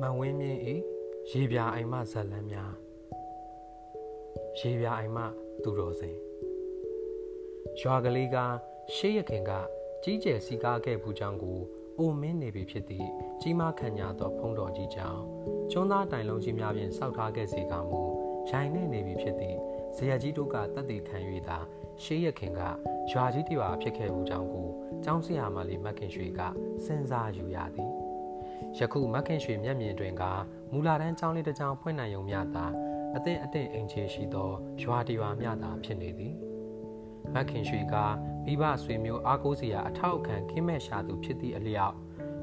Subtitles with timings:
[0.00, 0.74] မန်ဝင်းမြင့်ဤ
[1.30, 2.72] ရေပြာအိမ်မဇက်လန်းများ
[4.58, 5.18] ရေပြာအိမ်မ
[5.62, 6.16] သူတော်စင်
[7.80, 8.36] ရွာကလေးက
[8.94, 9.50] ရှေးရခင်က
[10.02, 11.58] ကြီးကျယ်စီကားခဲ့ဘူးကြောင်းကို
[11.98, 13.08] အိုမင်းနေပြီဖြစ်သည့်
[13.40, 15.22] ကြီးမားခံညာသောဖုံးတော်ကြီးကြောင့်
[15.70, 18.00] ကျွန်းသားတိုင်လုံးကြီးများဖြင့်စောက်ထားခဲ့စေကမူ
[18.50, 19.58] ရိုင်နေနေပြီဖြစ်သည့်
[19.96, 21.16] ဇေယကြီးတို့ကတတ်သိခံ၍
[21.48, 21.58] သာ
[22.02, 22.60] ရှေးရခင်က
[23.10, 24.68] ရွာကြီးတရွာဖြစ်ခဲ့ဘူးကြောင်းကို
[25.04, 26.40] ကျောင်းဆရာမလေးမက်ခင်ရွှေက
[26.84, 27.89] စဉ်းစားယူရသည်
[28.78, 30.22] ယခုမက်ခင်ရွှေမျက်မြင်တွင်က
[30.72, 32.66] မူလာတန်းကျောင်းလေးတစ်ကျောင်းဖွင့်နိုင်ုံမျှသာ
[33.16, 34.50] အသင့်အတင့်အိမ်ချေရှိသော
[34.82, 36.34] ရွာတရွာမျှသာဖြစ်နေသည်
[37.34, 37.94] မက်ခင်ရွှေက
[38.44, 41.94] မိဘဆွေမျိုးအားကိုးစရာအထောက်အခံခင်းမဲ့ရှာသူဖြစ်သည့်အလျောက်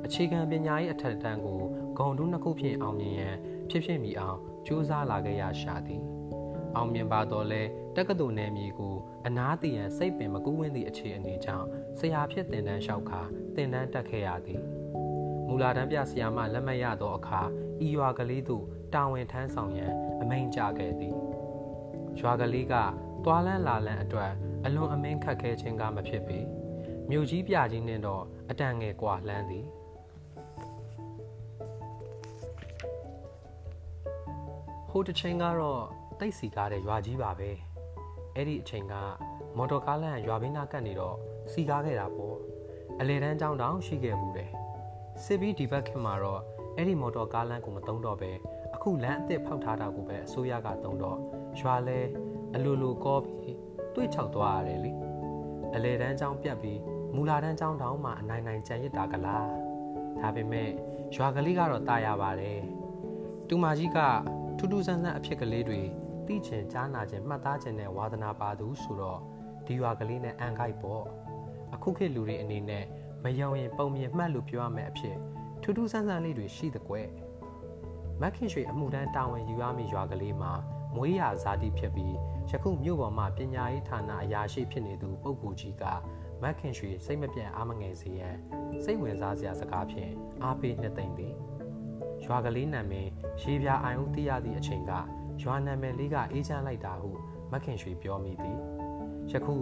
[0.05, 1.61] အခြေခံပညာရေးအထက်တန်းကို
[1.97, 3.35] ဂုံတူးနှစ်ခုဖြင့်အောင်မြင်ရန်
[3.69, 6.03] ဖြစ်ဖြစ်မိအောင်ကြိုးစားလာခဲ့ရရှာသည်
[6.75, 7.61] အောင်မြင်ပါတော့လဲ
[7.95, 8.95] တက္ကသိုလ်နယ်မြေကို
[9.27, 11.67] အနားတည်ရန်စိတ်ပင်မကူးဝင်းသည့်အခြေအနေကြောင့်
[11.99, 13.21] ဆရာဖြစ်တင်တန်းလျှောက်ခါ
[13.55, 14.61] တင်တန်းတက်ခဲ့ရသည်
[15.48, 17.40] မူလာတန်းပြဆရာမလက်မှတ်ရသောအခါ
[17.86, 18.64] ဤရွာကလေးသို့
[18.94, 21.16] တာဝန်ထမ်းဆောင်ရန်အမိန်ကြခဲ့သည်
[22.20, 22.74] ရွာကလေးက
[23.24, 24.32] တွာလန်းလာလန်းအတွက်
[24.64, 26.38] အလွန်အမင်းခက်ခဲခြင်းကမဖြစ်ပေ
[27.10, 29.66] မြို့ကြီးပြကြီးနှင့်တော့အတန်ငယ်กว่าလှမ်းသည်
[34.90, 35.82] ဟိုတစ်ချိန်ကတော့
[36.20, 37.50] တိတ်စီကားတဲ့ရွာကြီးပါပဲ
[38.34, 38.94] အဲ့ဒီအချိန်က
[39.56, 41.16] မော်တော်ကားလမ်းရွာဘေးနားကပ်နေတော့
[41.52, 42.36] စီကားခဲ့တာပေါ့
[43.00, 44.50] အလေတန်းကြောင်းတောင်ရှိခဲ့ဘူးတယ်
[45.23, 46.41] စစ်ပြီးဒီဘက်ခင်မှာတော့
[46.75, 48.31] အဲ့ဒီမော်တော်ကားလမ်းကိုမသုံးတော့ပဲ
[48.75, 51.17] အခုလမ်းအသစ်ဖောက်ထားတာကိုပဲအစိုးရကသုံးတော့
[51.59, 51.99] ရွာလဲ
[52.55, 53.57] အလိုလိုကောပြီး
[53.93, 54.91] တွေးချောက်သွားရတယ်လေ
[55.75, 56.79] အလေတန်းချောင်းပြတ်ပြီး
[57.15, 59.47] မူလာတန်းချောင်းတောင်မှအနိုင်နိုင်ကြံရစ်တာကလား
[60.21, 60.69] ဒါပေမဲ့
[61.15, 62.59] ရွာကလေးကတော့တာရပါတယ်
[63.47, 63.97] တူမကြီးက
[64.57, 65.81] ထူးထူးဆန်းဆန်းအဖြစ်ကလေးတွေ
[66.27, 69.19] သိချင်ကြားနာချင်မှတ်သားချင်တဲ့ဝါသနာပါသူဆိုတော့
[69.65, 71.03] ဒီရွာကလေးနဲ့အန်ခိုက်ပေါ့
[71.73, 72.85] အခုခေတ်လူတွေအနေနဲ့
[73.23, 75.17] မယုံရင်ပုံမြင်မှတ်လို့ပြောရမယ့်အဖြစ်
[75.61, 77.07] ထူးထူးဆန်းဆန်းလေးတွေရှိတဲ့ကွယ်
[78.21, 80.53] မက်ခင်ရွှေအမှုတန်းတာဝန်ယူရမည့်ရွာကလေးမှာ
[80.95, 82.15] မွေးရဇာတိဖြစ်ပြီး
[82.49, 85.83] ယခုမြို့ပေါ်မှာပညာရေးဌာနအရာရှိဖြစ်နေသူပုဂ္ဂိုလ်ကြီးက
[86.41, 88.35] မက်ခင်ရွှေစိတ်မပြတ်အားမငယ်စေရန်
[88.83, 90.11] စိတ်ဝင်စားစရာစကားဖြင့်
[90.43, 91.33] အားပေးနှစ်သိမ့်သည်
[92.25, 93.07] ရွာကလေးနာမည်
[93.41, 94.91] ရေပြာအိုင်ဦးသိရသည့်အချိန်က
[95.41, 97.11] ရွာနာမည်လေးကအေးချမ်းလိုက်တာဟု
[97.51, 98.59] မက်ခင်ရွှေပြောမိသည်
[99.31, 99.55] ယခု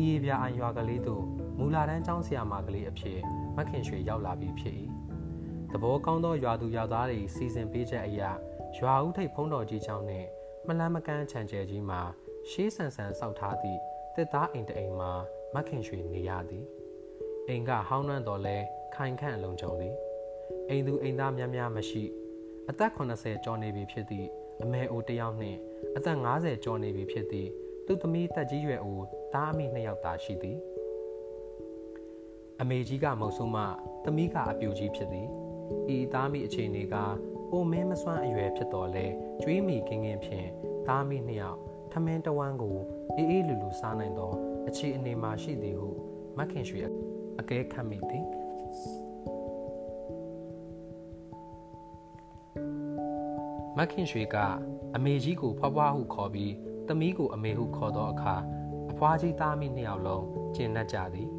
[0.00, 1.24] ဤရေပြာအိုင်ရွာကလေးသို့
[1.62, 3.18] မူလာတန်းကျောင်းဆရာမကလေးအဖြစ်
[3.56, 4.74] မက်ခင်ရွှေရောက်လာပြီးဖြစ်၏
[5.72, 8.30] သဘောကောင်းသောရွာသူရွာသားတွေစီစဉ်ပေးချက်အရာ
[8.78, 10.28] ရွာဦးထိပ်ဖုံးတော်ကြီးကျောင်းနှင့်
[10.66, 12.00] မလန်းမကန်းခြံကျဲကြီးမှာ
[12.50, 13.80] ရှေးဆန်ဆန်စောက်ထားသည့်
[14.14, 15.12] တစ်သားအိမ်တအိမ်မှာ
[15.54, 16.64] မခင်ရွှေနေရသည်
[17.48, 18.56] အိမ်ကဟောင်းနှံ့တော်လဲ
[18.94, 19.94] ခိုင်ခန့်လုံးကြုံသည်
[20.68, 22.04] အိမ်သူအိမ်သားများများမရှိ
[22.70, 24.28] အသက်80ကျော်နေပြီဖြစ်သည့်
[24.62, 25.58] အမေအိုတယောက်နှင့်
[25.96, 27.48] အသက်50ကျော်နေပြီဖြစ်သည့်
[27.86, 29.00] သူသမီးတက်ကြီးရွယ်အို
[29.34, 30.58] သားအမိနှစ်ယောက်သာရှိသည်
[32.60, 33.62] အမေကြီးကမုတ်ဆိုးမှ
[34.04, 35.28] သမီးကအပြူကြီးဖြစ်သည်
[35.94, 36.94] ဤသားမိအခြေအနေက
[37.52, 39.06] အိုမင်းမစွမ်းအရွယ်ဖြစ်တော်လဲ
[39.42, 40.48] ကျွေးမိကင်းကင်းဖြင့်
[40.86, 41.58] သားမိနှစ်ယောက်
[41.92, 42.78] ထမင်းတဝမ်းကို
[43.16, 44.32] အေးအေးလူလူစားနိုင်သော
[44.68, 45.88] အခြေအနေမှာရှိသည်ဟု
[46.38, 46.80] မခင်ရွှေ
[47.40, 48.26] အကဲခတ်မိသည်
[53.78, 54.36] မခင်ရွှေက
[54.96, 56.54] အမေကြီးကိုဖွားဖွားဟုခေါ်ပြီး
[56.88, 58.34] သမီးကိုအမေဟုခေါ်သောအခါ
[58.90, 61.30] အဖွားကြီးသားမိနှစ်ယောက်လုံးကျင်납ကြသည်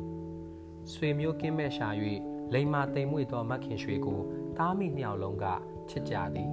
[0.94, 1.88] ဆွေမျိုးကင်းမဲ့ရှာ၍
[2.54, 4.20] လိမ္မာတိမ်မွေ့သောမခင်ရွှေကို
[4.58, 5.46] သားမိနှစ်ယောက်လုံးက
[5.90, 6.50] ချစ်ကြသည်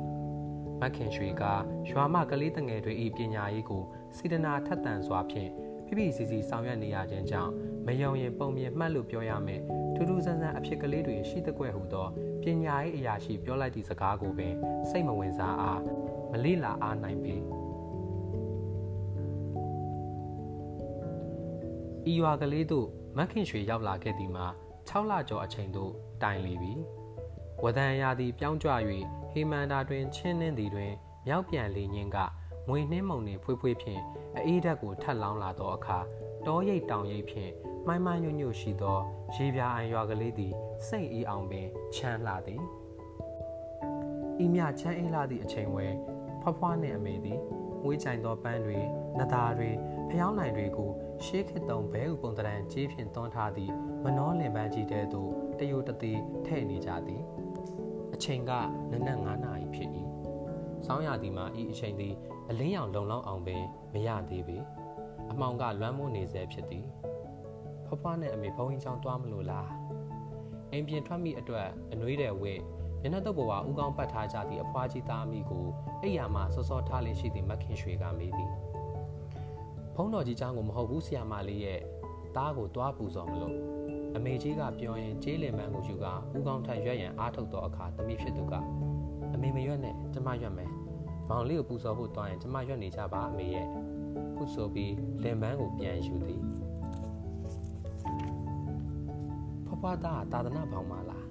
[0.81, 1.43] မခင်ရွှေက
[1.91, 3.83] ရွာမကလေးတငယ်တွေ၏ပညာရေးကို
[4.17, 5.51] စေတနာထက်သန်စွာဖြင့်
[5.87, 7.53] ဖိဖိစီစီဆောင်ရွက်နေရခြင်းကြောင့်
[7.87, 9.63] မယုံရင်ပုံမြင်မှတ်လို့ပြောရမယ်
[9.95, 12.09] ထူးထူးဆန်းဆန်းအဖြစ်ကလေးတွေရှိတဲ့ကွယ်ဟူသော
[12.43, 14.55] ပညာရေးအရာရှိပြောလိုက်သည့်စကားကိုပင်
[14.91, 15.81] စိတ်မဝင်စားအား
[16.31, 17.37] မလိလာအားနိုင်ပေ
[22.11, 22.87] ဤရွာကလေးသို့
[23.17, 24.47] မခင်ရွှေရောက်လာခဲ့သည်မှာ
[24.89, 25.93] 6လကျော်အချိန်သို့
[26.23, 26.73] တိုင်လေပြီ
[27.63, 28.73] ဝဒံရာသည်ပြောင်းကြွ၍
[29.31, 30.93] ဟေမန္တာတွင်ချင်းနှင်းသည်တွင်
[31.27, 32.19] မြောက်ပြန်လေညင်းက
[32.69, 34.03] ငွေနှင်းမုံနှင့်ဖွေးဖွေးဖြင့်
[34.47, 35.99] အေးဓာတ်ကိုထပ်လောင်းလာသောအခါ
[36.47, 37.53] တောရိပ်တောင်ရိပ်ဖြင့်
[37.87, 38.99] မိုင်းမိုင်းညွညွရှိသော
[39.35, 40.53] ရေပြာအိုင်ရွာကလေးသည်
[40.87, 42.63] စိတ်အေးအောင်ပင်ချမ်းလာသည်
[44.45, 45.87] ဤမြချမ်းအေးလာသည့်အချိန်ဝဲ
[46.43, 47.41] ဖွားဖွားနှင့်အမေသည်
[47.83, 48.79] မွေးကြိုင်သောပန်းတွေ
[49.19, 49.71] နဒါတွေ
[50.11, 50.91] ဖျောင်းနိုင်တွေကို
[51.25, 53.73] ရှေးခေတ်သုံးဘဲဥပုံတရံကြီးဖြင့်တွန်းထားသည့်
[54.05, 57.23] မနှောလင်ပန်းကြီးတဲသို့တယိုတသေးထဲ့နေကြသည်
[58.15, 58.53] အချိန်က
[58.91, 59.91] နနက်9နာရီဖြစ်၏
[60.87, 62.15] ဆောင်းရာသီမှာဤအချိန်သည်
[62.51, 63.63] အလင်းရောင်လုံလောက်အောင်ပင်
[63.93, 64.59] မရသေးပေ
[65.31, 66.87] အမောင်ကလွမ်းမိုးနေစေဖြစ်သည်
[67.87, 69.69] ဖွားဖွားနဲ့အမေဘုံကြီးချောင်းတွားမလို့လား
[70.71, 72.55] အိမ်ပြင်ထွက်မိအတွက်အနှွေးတဲ့ဝဲ
[73.01, 75.67] မျက်နှာတုပ်ပေါ်ကဥကောင်းပတ်ထားကြသည့်အဖွားကြီးသားမိကို
[76.03, 78.53] အိယာမှစောစောထားလေးရှိသည့်မခင်ရွှေကမေးသည်
[80.01, 81.81] ဘုံတော်ကြီးချောင်းကိုမဟုတ်ဘူးဆရာမလေးရဲ့
[82.37, 83.55] သားကိုတွားပူစော်မလို့
[84.17, 86.07] အမေကြီးကပြောရင်ကျေးလင်မန်းကိုယူက
[86.37, 88.55] ဥကောင်းထရွက်ရန်အားထုတ်သောအခါတမိဖြစ်သူက
[89.35, 90.71] အမေမရွက်နဲ့ကျမရွက်မယ်
[91.29, 93.67] မောင်လေးကိုပူဇော်ဖို့တွားရင်ကျမရွက်နေကြပါအမေရဲ့
[94.37, 96.43] ဟုဆိုပြီးလင်ပန်းကိုပြန်ယူသည်
[99.67, 101.27] ဖဖသားတာသနာပေါင်းပါလား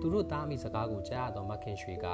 [0.00, 2.06] သူတို့သားမိစကားကိုကြားရသောမခင်ရွှေက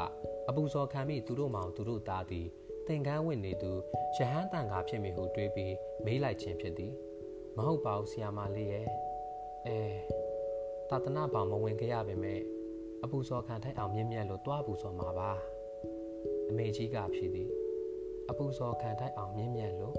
[0.48, 2.48] အပူဇော်ခံပြီးသူတို့မောင်သူတို့သားသည်
[2.88, 3.72] သင်္ကန်းဝင်နေသူ
[4.16, 5.74] ရဟန်းတန်ကာဖြစ်မိဟုတွေးပြီး
[6.04, 6.92] မေးလိုက်ခြင်းဖြစ်သည်
[7.56, 8.86] မဟုတ်ပါဘူးဆီယာမလေးရဲ့
[9.66, 9.78] အဲ
[10.90, 12.40] တာသနာပေါင်းမဝင်ခဲ့ရပါမယ်
[13.04, 15.30] အပူဇော်ခံထိုက်အောင်မြင့်မြတ်လို့တွားပူဇော်မှာပါ
[16.48, 17.50] အမေကြီးကဖြေသည်
[18.30, 19.96] အပူဇော်ခံထိုက်အောင်မြင့်မြတ်လို့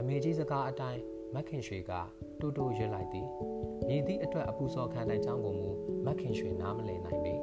[0.00, 1.00] အမေကြီးစကားအတိုင်း
[1.34, 1.92] မက်ခင်ရွှေက
[2.40, 3.28] တူတူရွတ်လိုက်သည်
[3.88, 5.70] မြည်သည့်အတွက်အပူဇော်ခံထိုက်ကြောင်းကိုမူ
[6.04, 7.34] မက်ခင်ရွှေနားမလည်နိုင်ပေ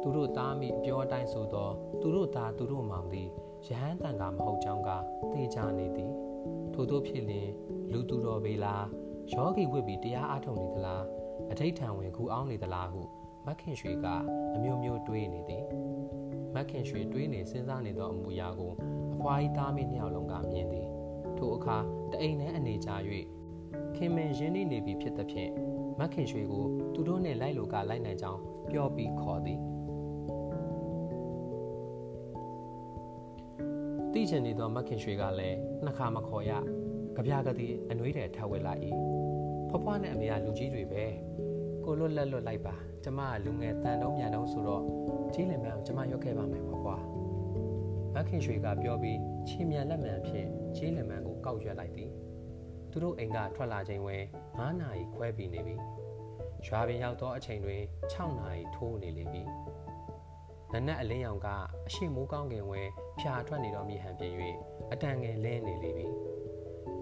[0.00, 1.68] သူတို့သားမိအပြောအတိုင်းဆိုသော
[2.00, 3.30] သူတို့သားသူတို့မောင်သည်
[3.66, 4.90] ရဟန်းတန်ကမဟုတ်ကြောင်းက
[5.32, 6.12] သိကြနေသည်
[6.74, 7.50] ထို့သောဖြစ်လျင်
[7.92, 8.84] လူသူတော်ပေလား
[9.32, 11.04] ယောဂီဝစ်ပြီးတရားအားထုတ်နေသလား
[11.52, 13.00] အထိတ်ထံဝင်ကူအောင်နေသလားဟု
[13.46, 14.06] မက်ခင်ရွှေက
[14.54, 15.64] အမျိုးမျိုးတွေးနေသည်
[16.54, 18.72] မက်ခင်ရွှေတွေးနေစဉ်းစားနေသောအမူအရာကို
[19.14, 20.86] အဖွားကြီးသားမိနှစ်ယောက်လုံးကမြင်သည်
[21.38, 21.76] ထိုအခါ
[22.12, 22.90] တအိမ်နှင့်အနေကြ၍
[23.96, 25.50] ခင်မင်ရင်းနှီးနေပြီဖြစ်သဖြင့်
[25.98, 26.64] မက်ခင်ရွှေကို
[26.94, 28.40] သူတို့နှင့်လိုက်လိုကလိုက်နိုင်ကြောင်း
[28.70, 29.60] ပြောပြီးခေါ်သည်
[34.16, 36.52] တိကျင်နေသောမက်ခင်ရွှေကလည်းနှစ်ခါမခေါ်ရ
[37.16, 38.74] ကြပြကတိအနှွေးတယ်ထဝက်လာ၏
[39.68, 41.04] ဖွားဖွားနဲ့အမေကလူကြီးတွေပဲ
[41.84, 42.74] ကိုလွတ်လက်လွတ်လိုက်ပါ
[43.04, 44.82] ကျမကလူငယ်တန်တုံးမြန်တုံးဆိုတော့
[45.34, 47.02] ကြီးလင်မန်းကိုကျမရွက်ခဲ့ပါမယ်ဖွားဖွား
[48.14, 49.18] မခင်ရွှေကပြောပြီး
[49.48, 52.10] ချီမြန်လက်မှန်ဖြင့်ကြီးလင်မန်းကိုကောက်ရွက်လိုက်သည်
[52.90, 54.22] သူတို့အိမ်ကထွက်လာချိန်ဝင်
[54.52, 55.76] 9နာရီခွဲပြီးနေပြီ
[56.66, 57.82] ရွာပင်ရောက်သောအချိန်တွင်
[58.12, 59.42] 6နာရီထိုးနေလေပြီ
[60.72, 61.48] နနက်အလင်းရောင်က
[61.86, 62.82] အရှိမိုးကောင်းကင်ဝဲ
[63.20, 64.32] ဖြာထွက်နေတော့မြေဟန်ပြင်၍
[64.92, 66.06] အတန်ငယ်လင်းနေလေပြီ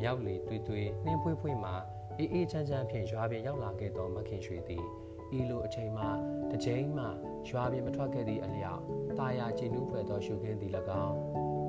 [0.01, 1.73] မြောက်လေတွေးတွေးနှင်းဖွေးဖွေးမှ
[2.19, 4.85] အေးအေးချမ်းချမ်းဖြင့်ရွာပြင်ရောက်လာခဲ့သောမခင်ရွှေသည်
[5.39, 6.05] ဤလိုအချိန်မှ
[6.51, 7.05] တစ်ချိန်မှ
[7.49, 8.83] ရွာပြင်မထွက်ခဲ့သည့်အလျောက်
[9.19, 10.73] တာယာချီနူးဖွယ်သောရှုခင်းသည်၎
[11.05, 11.17] င်း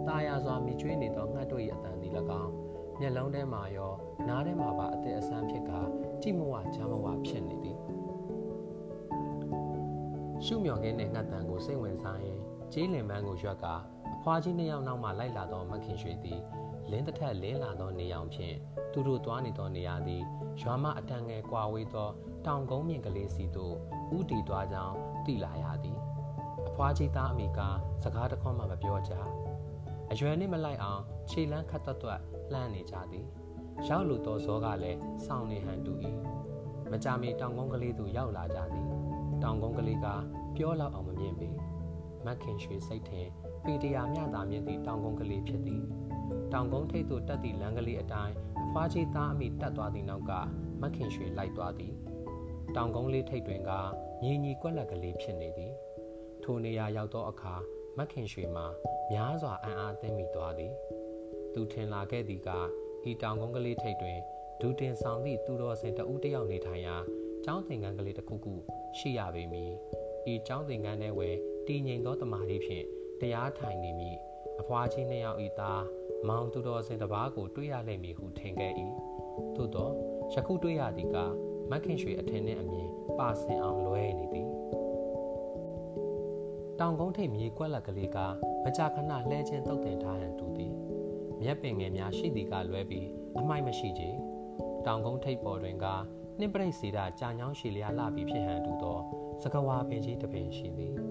[0.08, 2.12] တာယာစွာမြကျွေးနေသောငှက်တို့၏အတန်သည်၎
[2.42, 2.52] င်း
[3.00, 3.94] မျက်လုံးထဲမှာရော
[4.28, 5.72] နားထဲမှာပါအသက်အဆန်းဖြစ်က
[6.22, 7.78] ကြည်မဝချမ်းမဝဖြစ်နေသည်
[10.46, 12.40] ရှုမြော်ခင်းတဲ့ငှက်တန်ကိုစိတ်ဝင်စားရင်
[12.74, 13.95] ကြေးလင်ပန်းကိုရွက်ကအ
[14.28, 16.40] ဖွားကြီးနှစ်ယောက်နောက်မှလိုက်လာသောမခင်ရွှေသည်
[16.92, 18.56] လင်းတစ်ထက်လင်းလာသောနေအောင်ဖြင့်
[18.92, 20.22] သူတို့သွားနေသောနေရာသည်
[20.62, 22.10] ရွာမအတန်ငယ်ကွာဝေးသော
[22.46, 23.76] တောင်ကုန်းမြင့်ကလေးစီသို့
[24.18, 24.96] ဥတီသွားကြောင်း
[25.26, 26.00] သိလာရသည်
[26.68, 27.60] အဖွားကြီးသားအမိက
[28.04, 29.14] စကားတခွန်းမှမပြောကြ
[30.12, 32.20] အရွယ်နှင့်မလိုက်အောင်ခြေလန်းခတ်တွတ်တွတ်
[32.52, 33.26] လှမ်းနေကြသည်
[33.88, 35.94] ရောက်လူသောဇောကလည်းစောင်းနေဟန်တူ၏
[36.92, 38.88] မကြမီတောင်ကုန်းကလေးသို့ရောက်လာကြသည်
[39.44, 40.08] တောင်ကုန်းကလေးက
[40.56, 41.50] ပြောလောက်အောင်မမြင်ပေ
[42.26, 43.30] မက်ခင်ရွှေစိတ်ထင်
[43.66, 45.84] ပေတရာမြတာမြင့်သည့်တောင်ကုန်းကလေးဖြစ်သည်
[46.54, 48.34] တောင်ကုန်းထိပ်သို့တက်သည့်လမ်းကလေးအတိုင်း
[48.66, 50.32] အဖွားကြီးသားအမိတက်သွားသည့်နောက်က
[50.82, 51.94] မက်ခင်ရွှေလိုက်သွားသည်
[52.76, 53.72] တောင်ကုန်းလေးထိပ်တွင်က
[54.24, 55.74] ညီညီကွက်လက်ကလေးဖြစ်နေသည်
[56.44, 57.56] ထိုနေရာရောက်သောအခါ
[57.98, 58.66] မက်ခင်ရွှေမှာ
[59.12, 60.74] များစွာအံ့အားသင့်မိသွားသည်
[61.54, 62.50] သူထင်လာခဲ့သည်က
[63.10, 64.20] ဤတောင်ကုန်းကလေးထိပ်တွင်
[64.62, 66.96] ဒူတင်ဆောင်သည့်သူတော်စင်တဦးတယောက်နေထိုင်ရာ
[67.46, 68.54] ကျောင်းသင်ခန်းကလေးတစ်ခုခု
[68.98, 69.72] ရှိရပေမည်
[70.32, 71.36] ဤကျောင်းသင်ခန်းထဲဝယ်
[71.68, 72.86] တည်ငြိမ်သောတမာတိဖြင့်
[73.22, 74.18] တရားထိုင်နေမည်
[74.60, 75.84] အဖွားကြီးနှစ်ယောက်ဤသား
[76.28, 78.74] မောင်သူတော်စင်တစ်ပါးကိုတွေ့ရလိမ့်မည်ဟုထင်ခဲ့၏
[79.56, 79.90] သို့သော
[80.34, 81.18] ယခုတွေ့ရသည်က
[81.70, 84.50] မက်ခင်ရွှေအထင်နှင့်အမြင်ပါစင်အောင်လွဲနေသည်
[86.80, 88.18] တောင်ကုန်းထိပ်မြေကွက်လက်ကလေးက
[88.64, 90.74] မကြာခဏလှဲချင်းတုတ်တင်ထားဟန်တူသည်
[91.42, 93.08] မြက်ပင်ငယ်များရှိသည်ကလွဲပြီး
[93.40, 94.10] အမိုက်မရှိချေ
[94.86, 95.86] တောင်ကုန်းထိပ်ပေါ်တွင်က
[96.40, 99.00] နှင်းပရိတ်စီတာကြာညောင်းရှည်လျာလှပြီးဖြစ်ဟန်တူသော
[99.44, 101.05] စကဝါပင်ကြီးတစ်ပင်ရှိသည်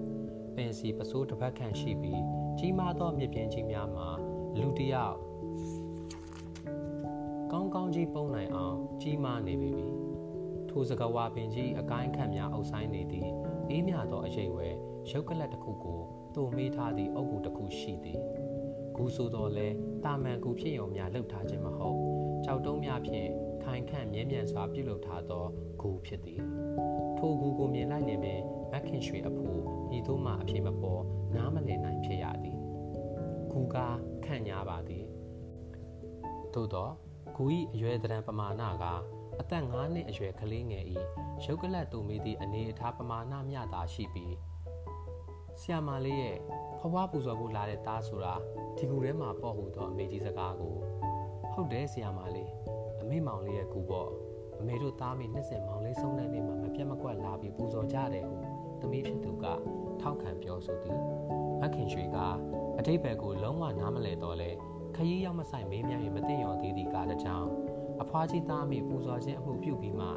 [0.55, 2.21] ပင်စီပစိုးတစ်ပတ်ခန့်ရှိပြီး
[2.59, 4.07] ကြီးမားသောမြစ်ပြင်ကြီးများမှာ
[4.59, 5.17] လူတယောက်
[7.51, 9.73] ကောင်းကောင်းကြီးပုံနိုင်အောင်ကြီးမားနေပြီ
[10.69, 13.29] ထိုစကဝါပင်ကြီးအကိုင်းခန့်များအုပ်ဆိုင်နေသည့်
[13.69, 14.67] အေးမြသောအရေးဝဲ
[15.11, 15.99] ရုပ်ကလတ်တစ်ခုကို
[16.35, 18.19] သူ့မေးထားသည့်အုပ်ကူတစ်ခုရှိသည်
[18.95, 19.67] ဂူဆိုတော်လဲ
[20.03, 21.97] တာမန်ကူဖြစ်ရုံများလှုပ်ထားခြင်းမဟုတ်
[22.45, 23.29] ကြောက်တုံးများဖြင့်
[23.63, 25.45] ခိုင်ခန့်မြဲမြံစွာပြုလုပ်ထားသော
[25.81, 26.41] ဂူဖြစ်သည်
[27.17, 28.41] ထိုဂူကိုမြင်လိုက်ရင်ပင်
[28.71, 29.59] မက်ခင်ရွှေအဖို့
[29.97, 31.03] ဤသို့မှအဖြစ်မပေါ်
[31.35, 32.59] နားမလည်နိုင်ဖြစ်ရသည်
[33.51, 35.05] ဂူကားခန့်ညာပါသည်
[36.53, 36.89] သို့သော
[37.35, 37.43] ဂူ၏
[37.73, 38.85] အရွယ်တရံပမာဏက
[39.39, 40.85] အသက်9နှစ်အရွယ်ကလေးငယ်၏
[41.43, 44.35] ရုပ်ကလတ်တူမိသည့်အနေအထားပမာဏမျှသာရှိပြီး
[45.59, 46.37] ဆီယာမာလေးရဲ့
[46.79, 48.35] ဖွားဖွားပူဇော်ဖို့လာတဲ့သားဆိုတာ
[48.77, 50.75] ဒီကူထဲမှာပေါ့ဟူသောအမေကြီးစကားကို
[51.53, 52.51] ဟုတ်တယ်ဆီယာမာလေး
[53.01, 54.09] အမေမောင်လေးရဲ့ကူပေါ့
[54.59, 58.35] အမေတို့သားမိနှစ်စင်မောင်လေးဆုံးတဲ့နေ့မှာမပြတ်မကွက်လာပြီးပူဇော်ကြတယ်ဟု
[58.85, 59.45] သမီးဖြစ်သူက
[60.01, 60.99] ထောက်ခံပြောဆိုသည်
[61.61, 62.17] မခင်ရွှေက
[62.79, 64.51] အတိတ်ဘက်ကိုလုံးဝနားမလည်တော့လဲ
[64.95, 67.47] ခရီးရောက်မဆိုင်မေးမြန်းရင်မသိရောသေးသည့်ကားတစ်ကြောင်
[68.01, 70.07] အဖွားကြီးသားမိပူဇော်ခြင်းအမှုပြုပြီးမှ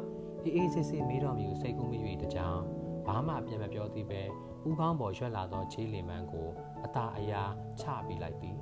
[0.43, 2.59] အေးအေးဆေးဆေးမေးတော်မူစိတ်ကူးမ၍တကြောင်
[3.05, 4.21] ဘာမှပြန်မပြောသေးပဲ
[4.69, 6.47] ဥကောင်းပေါ်ရွက်လာသောခြေလင်မန်းကို
[6.85, 8.57] အသာအယားချပြီးလိုက်သည်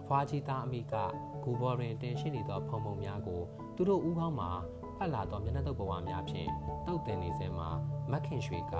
[0.00, 0.94] အဖွားကြီးသားအမိက
[1.42, 3.42] ဂူဘော်တွင်တင်ရှိနေသောဖုံဖုံများကို
[3.76, 4.50] သူတို့ဥကောင်းမှာ
[4.96, 6.50] ဖတ်လာသောမျက်နှာတုပ်ဘဝများဖြင့်
[6.86, 7.68] တုတ်တင်နေစဉ်မှာ
[8.10, 8.74] မက်ခင်ရွှေက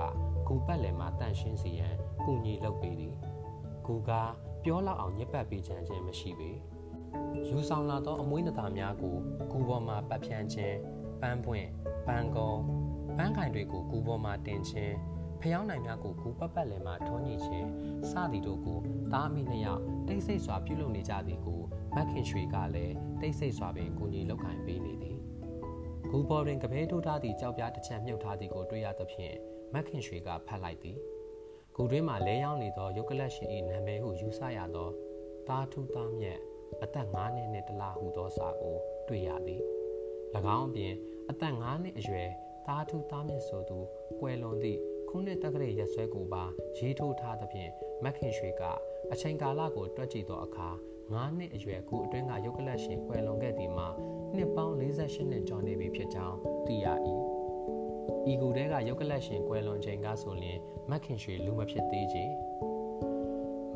[0.47, 3.15] ဂူပတ်လည်မှတန့်ရှင်းစီရန်ကူညီလုပ်ပေးသည်
[3.85, 4.11] ဂူက
[4.63, 6.51] ပြောလောက်အောင်ညက်ပတ်ပေးချင်ခြင်းမရှိပေ
[7.47, 9.15] ယူဆောင်လာသောအမွှေးနှသားများကို
[9.51, 10.77] ဂူပေါ်မှပတ်ဖြန်းခြင်း
[11.21, 11.67] ပန်းပွင့်
[12.07, 12.53] ပန်းကုံ
[13.17, 14.95] ပန်းခိုင်တွေကိုဂူပေါ်မှတင်ခြင်း
[15.41, 17.67] ဖျောင်းနိုင်များကိုဂူပတ်ပတ်လည်မှထုံးညှိခြင်း
[18.11, 18.79] စသည်တို့ကို
[19.13, 21.61] တားမိနှစ်ယောက်တိတ်ဆိတ်စွာပြုလုပ်နေကြသည်ကို
[21.95, 25.17] မက်ခင်ရွှေကလည်းတိတ်ဆိတ်စွာပင်ကူညီလုပ်ကိုင်ပေးနေသည်
[26.09, 29.35] ဂူပေါ်တွင်ကပဲထိုးထားသည့်ကြောက်ပြားတစ်ချမ်းမြုပ်ထားသည်ကိုတွေ့ရသဖြင့်
[29.73, 30.97] မက်ခင်ရွှေကဖတ်လိုက်သည်
[31.75, 34.89] ဂူတွင်းမှလဲရောက်နေသောယုတ်ကလတ်ရှင်၏နာမည်ဟုယူဆရသော
[35.47, 36.37] တာထူးသားမြတ်
[36.83, 39.61] အသက်9နှစ်နှင့်တလဟုသောစာကို တွေ့ရသည်၎
[40.57, 40.93] င်းအပြင်
[41.29, 42.29] အသက်9နှစ်အရွယ်
[42.67, 43.77] တာထူးသားမြတ်ဆိုသူ
[44.19, 46.43] ကွယ်လွန်သည့်ခုနှစ်တက္ကရာရက်ဆွဲကိုပါ
[46.77, 47.71] ရေးထိုးထားသဖြင့်
[48.03, 48.63] မက်ခင်ရွှေက
[49.11, 50.69] အချိန်ကာလကိုတွက်ကြည့်သောအခါ
[51.03, 53.87] 9နှစ်အရွယ်ကူအတွင်းကယုတ်ကလတ်ရှင်ကွယ်လွန်ခဲ့သည်မှာ
[54.35, 56.87] နှစ်ပေါင်း48နှစ်ကျော်နေပြီဖြစ်ကြောင်းသိရ၏
[58.31, 62.23] ဤကူတဲကယုတ်ကလတ်ရှင်ကွယ်လွန်ချိန်ကဆိုရင်မက်ခင်ရွှေလူမဖြစ်သေးချေ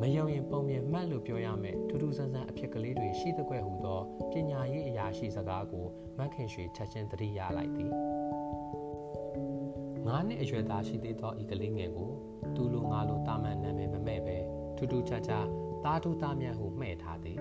[0.00, 4.00] မယုံရင်ပုံမြင်မှတ်လို့ပြောရမယ်ထူးထူးဆန်းဆန်းအဖြစ်ကလေးတွေရှိတဲ့ကွယ်ဟူသော
[4.32, 5.86] ပညာရေးအရာရှိစကားကို
[6.18, 7.90] မက်ခင်ရွှေချက်ချင်းသတိရလိုက်သည်
[10.06, 12.10] ငါးနှစ်အရွယ်သားရှိသေးသောဤကလေးငယ်ကို
[12.56, 14.36] သူလိုငါလိုတာမန်နာမည်မမဲ့ပဲ
[14.76, 15.46] ထူးထူးခြားခြား
[15.84, 17.38] သားထူးသားမြတ်ဟုမှဲ့ထားသည်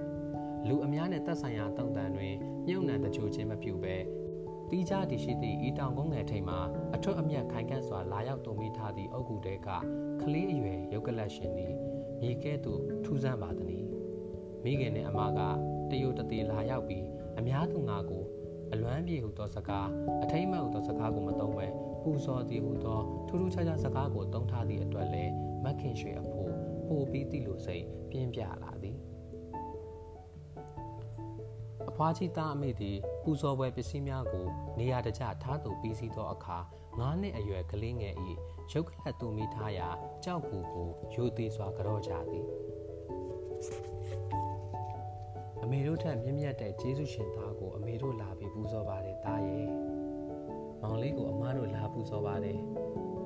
[0.68, 2.34] လူအများနဲ့သက်ဆိုင်ရာတုံ့တန်တွင်
[2.68, 3.96] မြုပ်နှံတကြိုခြင်းမပြုဘဲ
[4.72, 6.60] တီးခြားတည်ရှိသည့်ဤတောင်ကုန်းငယ်ထိပ်မှာ
[6.96, 9.68] အထွတ်အမြတ်ခိုင်ခန့်စွာလာရောက်တုံမိထားသည့်အုတ်ဂူတဲက
[10.22, 11.74] ကလေးအရွယ်ရုပ်ကလတ်ရှင်သည်
[12.22, 13.84] မြေကဲ့သို့ထူးဆန်းပါသည်။
[14.64, 15.40] မိခင်နှင့်အမက
[15.92, 17.06] တယိုတသေးလာရောက်ပြီး
[17.40, 18.24] အများသူငါကို
[18.74, 19.88] အလွမ်းပြေဟုသောစကား
[20.24, 21.68] အထိမ့်မဲ့ဟုသောစကားကိုမသုံးဘဲ
[22.04, 25.32] ပူဇော်သည်ဟုသောထူးထူးခြားခြားစကားကိုသုံးထားသည့်အတွက်လည်း
[25.64, 26.50] မက်ခင်ရွှေအဖို့
[26.88, 28.98] ပိုပြီးသည့်လိုစိတ်ပြင်းပြလာသည်
[31.90, 34.48] အဖွားကြီးသားအမေသည် ပူဇော်ပွဲပစ္စည်းများကို
[34.80, 36.58] နေရာတကျထားသူပြီးစီးသောအခါ
[37.00, 38.16] ငါးနှစ်အရွယ်ကလေးငယ်၏
[38.72, 39.88] ရုပ်ကလတ်သူမိထားရာ
[40.24, 42.46] ကြောက်ကူကိုရိုသေးစွာကြော့ကြသည်
[45.64, 49.68] အမေတို့ထက်မြင့်မြတ်တဲ့ဂျေဇုရှင်သားကိုအမေတို့လာပြီးပူဇော်ပါတယ်သားရဲ့
[50.82, 52.60] မောင်လေးကိုအမားတို့လာပူဇော်ပါတယ်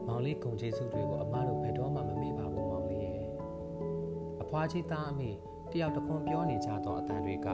[0.08, 3.22] မောင်လေးဂုံဂျေဇုတွေကိုအမားတို့ဘယ်တော့မှမမေ့ပါဘူးမောင်လေးရဲ့
[4.42, 5.32] အဖွားကြီးသားအမေ
[5.72, 7.50] တယောက်တခွန်ပြောနေကြသောအတန်တွေက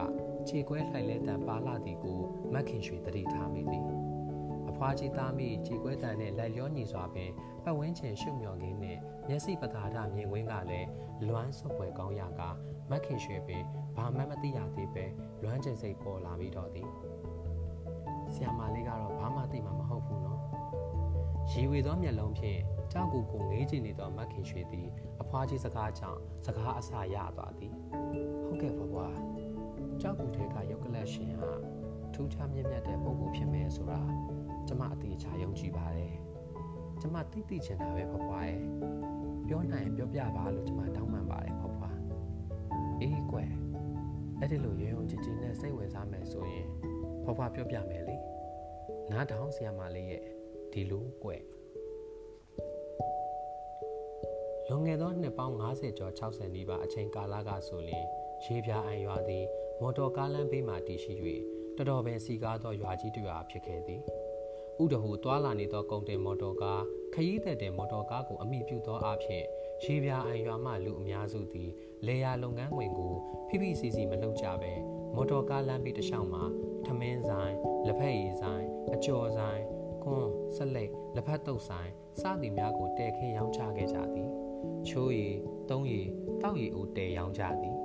[0.48, 2.20] ခြေခွဲလှိုက်လဲတန်ပါလာသည်ကို
[2.52, 3.86] မက်ခင်ရွှေတတိထားမိသည်
[4.70, 7.30] အဖွားကြီးသားမိခြေခွဲတန်နဲ့လက်လျောညီစွာပင်
[7.64, 10.88] ပတ်ဝန်းကျင်ရှုမြော်ခင်းနှင့်မျက်စိပသာဒမြင်ကွင်းကလည်း
[11.28, 12.42] လွမ်းဆုပ်ပွဲကောင်းရက
[12.90, 13.62] မက်ခင်ရွှေပင်
[13.96, 15.04] ဘာမှမသိရသေးပဲ
[15.42, 16.88] လွမ်းကျင်စိတ်ပေါ်လာပြီးတော့သည်
[18.34, 20.40] ဆရာမလေးကတော့ဘာမှသိမှာမဟုတ်ဘူးနော်
[21.50, 22.60] ရီဝေသောမျက်လုံးဖြင့်
[22.92, 24.88] ကြောက်ကူကိုငေးကြည့်နေသောမက်ခင်ရွှေသည်
[25.22, 27.74] အဖွားကြီးစကားကြောင့်စကားအစာရသွားသည်
[28.46, 29.16] ဟုတ်ကဲ့ဖွားဖွား
[30.02, 31.50] ကြောက်ကူထဲကရုပ်ကလတ်ရှင်ဟာ
[32.14, 34.00] ထူးခြားမြင့်မြတ်တဲ့ပုံကိုဖြစ်မယ်ဆိုတာ
[34.68, 36.14] ကျမအသေးချာယုံကြည်ပါတယ်
[37.00, 38.60] ကျမသိသိချင်တာပဲဖွားဖွားရဲ့
[39.48, 41.96] ပြောနိုင်ပြောပြပါလို့ကျမတောင်းပန်ပါတယ်ဖွားဖွား
[43.00, 43.50] အေးကွယ်
[44.38, 46.66] အဲ့ဒီလိုရုံရုံကြည်ကြည်နဲ့စိတ်ဝင်စားမယ်ဆိုရင်
[47.22, 48.16] ဖွားဖွားပြောပြမယ်လေ
[49.10, 50.22] နားထောင်ဆရာမလေးရဲ့
[50.72, 51.42] ဒီလိုကွယ်
[54.68, 58.04] လွန်ခဲ့သောနှစ်ပေါင်း90ကျော်60နီးပါးအချိန်ကာလကဆိုရင်
[58.44, 59.46] ရေပြာအံရွာသည်
[59.82, 61.12] မော်တော်ကားလမ်းဘေးမှတည်ရှိ၍
[61.76, 64.00] တော်တော်ပင်စီကားသောရွာကြီးတစ်ရွာဖြစ်ခဲ့သည်
[64.82, 66.82] ဥဒဟူသွာလာနေသောကုန်တင်မော်တော်ကား
[67.14, 69.44] ခရီးသက်တဲ့မော်တော်ကားကိုအမိပြုသောအဖြစ်
[69.84, 71.70] ရေပြာအံရွာမှလူအများစုသည်
[72.06, 73.14] လေယာလုပ်ငန်းဝင်ကို
[73.48, 74.72] ဖိဖိစီစီမလုပ်ကြဘဲ
[75.14, 76.44] မော်တော်ကားလမ်းဘေးတစ်လျှောက်မှာ
[76.86, 77.54] ထမင်းဆိုင်
[77.86, 79.62] လက်ဖက်ရည်ဆိုင်အကျော်ဆိုင်
[80.04, 84.28] ကွန်းဆက်လက်လက်ဖက်တုပ်ဆိုင်စသည်များကိုတဲခင်းရောင်းချခဲ့ကြသည်
[84.88, 85.36] ချိုးရည်
[85.70, 86.08] တုံးရည်
[86.42, 87.81] တောက်ရည်အိုတဲရောင်းကြသည်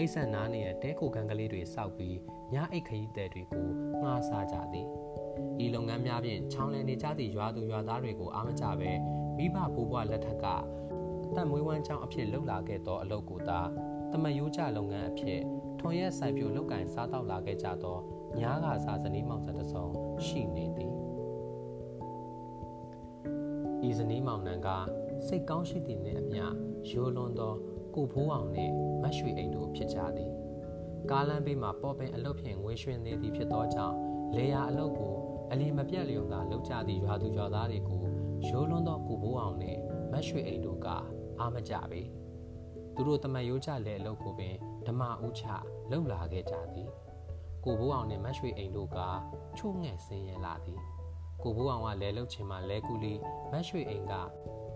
[0.00, 2.16] အိတ်ဆက်နားနေရတဲကိုကန်ကလေးတွေစောက်ပြီး
[2.54, 3.66] ညအိတ်ခရီးသည်တွေကို
[4.02, 4.86] ငှားစားကြသည်
[5.64, 8.90] ဤလုပ်ငန်းများဖြင့်ချောင်းလည်နေကြသည့်ရွာသူရွာသားတွေကိုအားမကြပဲ
[9.36, 10.46] မိဘဘိုးဘွားလက်ထက်က
[11.28, 13.60] အသက်မွေးဝမ်းကြောင်းအဖြစ်လှုပ်လာခဲ့သောအလုပ်ကိုသာ
[14.12, 15.40] တမယိုးကြလုပ်ငန်းအဖြစ်
[15.80, 17.98] ထွန်ရက်ဆိုင်ပြိုလောက်ကင်စားတော့လာခဲ့ကြသော
[18.40, 19.84] ညားကစားဇနီးမောင်စတဆုံ
[20.26, 20.94] ရှိနေသည်
[23.88, 24.68] ဤဇနီးမောင်နှံက
[25.26, 26.44] စိတ်ကောင်းရှိသည်နှင့်အမျှ
[26.90, 27.54] ရိုးလွန်သော
[27.94, 30.30] ကိုဖိုးအောင်နှင့် မတ်ရွှေအိမ်တို့ဖြစ်ကြသည်
[31.10, 33.96] ကားလမ်းဘေးမှာပေါ်ပင်အလုတ်ဖြင့်ငွေရွှင်နေသည်ဖြစ်သောကြောင့်
[34.36, 35.14] လေယာအလုတ်ကို
[35.50, 38.02] အလီမပြတ်လျုံသာလောက်ကြသည့်ရွာသူရွာသားတွေကို
[38.48, 39.80] ရိုးလွန်းသောကိုဖိုးအောင်နှင့်
[40.12, 40.86] မတ်ရွှေအိမ်တို့က
[41.38, 42.02] အားမကြပေ
[42.94, 44.54] သူတို့တမတ်ရိုးကြလေအလုတ်ကိုပင်
[44.86, 45.44] ဓမ္မဥချ
[45.90, 46.88] လှုပ်လာခဲ့ကြသည်
[47.64, 48.98] ကိုဘိုးအောင်နှင့်မတ်ရွှေအိမ်တို့က
[49.58, 50.80] ချို့ငဲ့ဆင်းရဲလာသည်
[51.42, 53.14] ကိုဘိုးအောင်ကလဲလှုပ်ချင်မှလဲကူလီ
[53.50, 54.14] မတ်ရွှေအိမ်က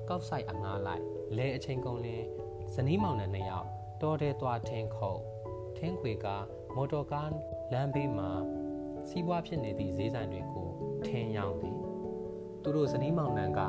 [0.08, 1.02] ကောက်ဆိုင်အငားလိုက်
[1.36, 2.26] လဲအချိန်ကုန်လင်း
[2.74, 3.68] ဇနီးမောင်နှံနှစ်ယောက်
[4.02, 5.20] တော်တဲသွားထင်းခုတ်
[5.76, 6.26] ထင်းခွေက
[6.74, 7.32] မော်တော်ကား
[7.72, 8.30] လမ်းဘေးမှာ
[9.08, 10.68] စီးပွားဖြစ်နေသည့်ဈေးဆိုင်တွေကို
[11.06, 11.78] ထင်းရောင်းသည်
[12.62, 13.60] သူတို့ဇနီးမောင်နှံက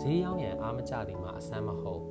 [0.00, 2.02] ဈေးရောင်းရန်အားမကျသည်မှာအဆန်းမဟုတ်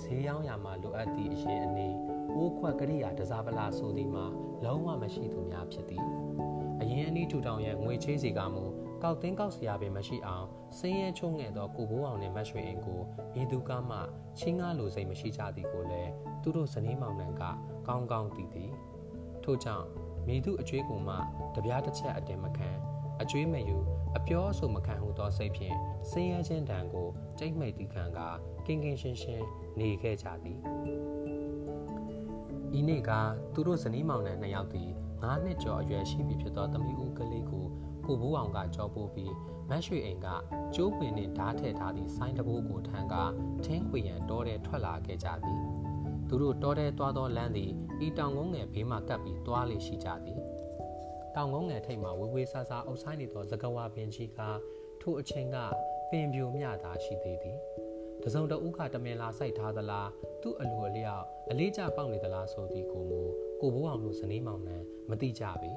[0.00, 1.88] ဈေးရောင်းရမှာလိုအပ်သည့်အရင်အနေ
[2.34, 4.26] အိုးခွက်ကရိယာတစားပလာဆိုသည်မှာ
[4.64, 6.04] လုံးဝမရှိသူများဖြစ်သည်
[6.80, 8.64] အရင်အနည်းထူထောင်ရန်ငွေချေးစီကမူ
[9.02, 10.46] ကောက်တင်းကောက်စရာပင်မရှိအောင်
[10.78, 13.00] စင်းရဲချုံငယ်သောကိုဘိုးအောင်နှင့်မတ်ရွှေအိမ်ကို
[13.40, 13.96] ဤသူကမှ
[14.38, 16.10] ချင်းကားလိုစိတ်မရှိကြသည်ကိုလည်း
[16.42, 17.42] သူတို့ဇနီးမောင်နှံက
[17.88, 18.72] ကောင်းကောင်းသိသည်
[19.44, 19.86] ထို့ကြောင့်
[20.26, 21.14] မိသူအကျွေးကိုမှ
[21.54, 22.70] တပြားတစ်ချက်အတင်မခံ
[23.22, 23.78] အကျွေးမယူ
[24.16, 25.76] အပြောအဆိုမခံဟုသောစိတ်ဖြင့်
[26.10, 28.18] စင်းရဲခြင်းတံကိုကြိတ်မိတ်တီခံက
[28.66, 29.44] ကင်းကင်းရှင်းရှင်း
[29.78, 30.58] နေခဲ့ကြသည်
[32.78, 33.10] ဤနေ့က
[33.54, 34.90] သူတို့ဇနီးမောင်နှံနှစ်ယောက်သည်
[35.20, 37.66] 9နှစ်ကျော်အရွယ်ရှိပြီဖြစ်သောသမီးဦးကလေးကို
[38.10, 39.32] ကိုဘိုးအောင်ကကြောပိုးပြီး
[39.70, 40.26] မတ်ရွှေအိမ်က
[40.74, 43.14] ကျိုးပင်နှင့်ဓာတ်ထည့်ထားသည့်ဆိုင်းတဘိုးကိုထမ်းက
[43.64, 45.60] ထင်းခွေရန်တောထဲထွက်လာခဲ့ကြသည်
[46.28, 47.70] သူတို့တောထဲသွားသောလမ်းသည်
[48.06, 50.38] ဤတောင်ကုန်းငယ်ဘေးမှကပ်ပြီးသွားလေရှိကြသည်
[51.34, 54.40] တောင်ကုန်းငယ်ထိပ်မှဝေဝေဆာဆာအုပ်ဆိုင်နေသောသကဝါပင်ကြီးက
[55.00, 55.56] ထိုအချိန်က
[56.10, 57.58] ပင်ပြိုမြသာရှိသေးသည်
[58.22, 60.08] တစုံတဦးကတမင်လာဆိုင်ထားသလား
[60.42, 63.20] သူ့အလိုအလျောက်အလေးကျပေါက်နေသလားဆိုသည်ကိုမူ
[63.60, 64.76] ကိုဘိုးအောင်တို့ဇနီးမောင်နှံ
[65.10, 65.72] မသိကြပေ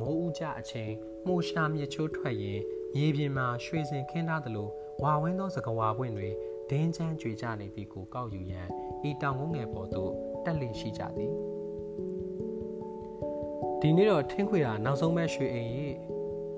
[0.00, 0.92] မိုးဦးကြအချိန်
[1.26, 2.60] မှုရှာမြချိုးထွက်ရင်
[2.94, 4.68] မြေပြင်မှာရွှေစင်ခင်းထားသလို
[5.02, 6.30] ဝါဝင်းသောစကဝါပွင့်တွေ
[6.70, 8.68] ဒင်းချမ်းကြွေကြနေသည်ကိုကောက်ယူရန်
[9.08, 10.12] ဤတောင်ကုန်းငယ်ပေါ်သို့
[10.44, 11.32] တက်လေရှိကြသည်
[13.80, 15.96] ဒီနေ့တော့ထင်းခွေတာနောက်ဆုံးပဲရွှေအိမ်ကြီး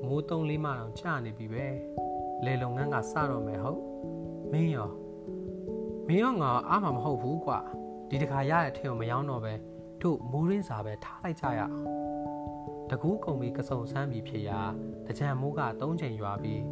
[0.06, 1.66] မိုးတုံးလေးမှတော့ကြာနေပြီပဲ
[2.44, 3.80] လေလုံငန်းကစတော့မယ်ဟုတ်
[4.52, 4.90] မင်းရော
[6.08, 7.58] မင်းရောငါအားမမဟုတ်ဘူးကွာ
[8.08, 9.52] ဒီတခါရတဲ့ထင်းကိုမယောင်းတော့ပဲ
[10.02, 11.74] တို့မိုးရင်းစာပဲထားလိုက်ကြရအောင်
[12.90, 14.60] တကူးကုံပြီးကစုံဆန်းပြီးဖြစ်ရာ
[15.06, 16.62] တကြံမိုးက၃ချိန်ရွာပြီး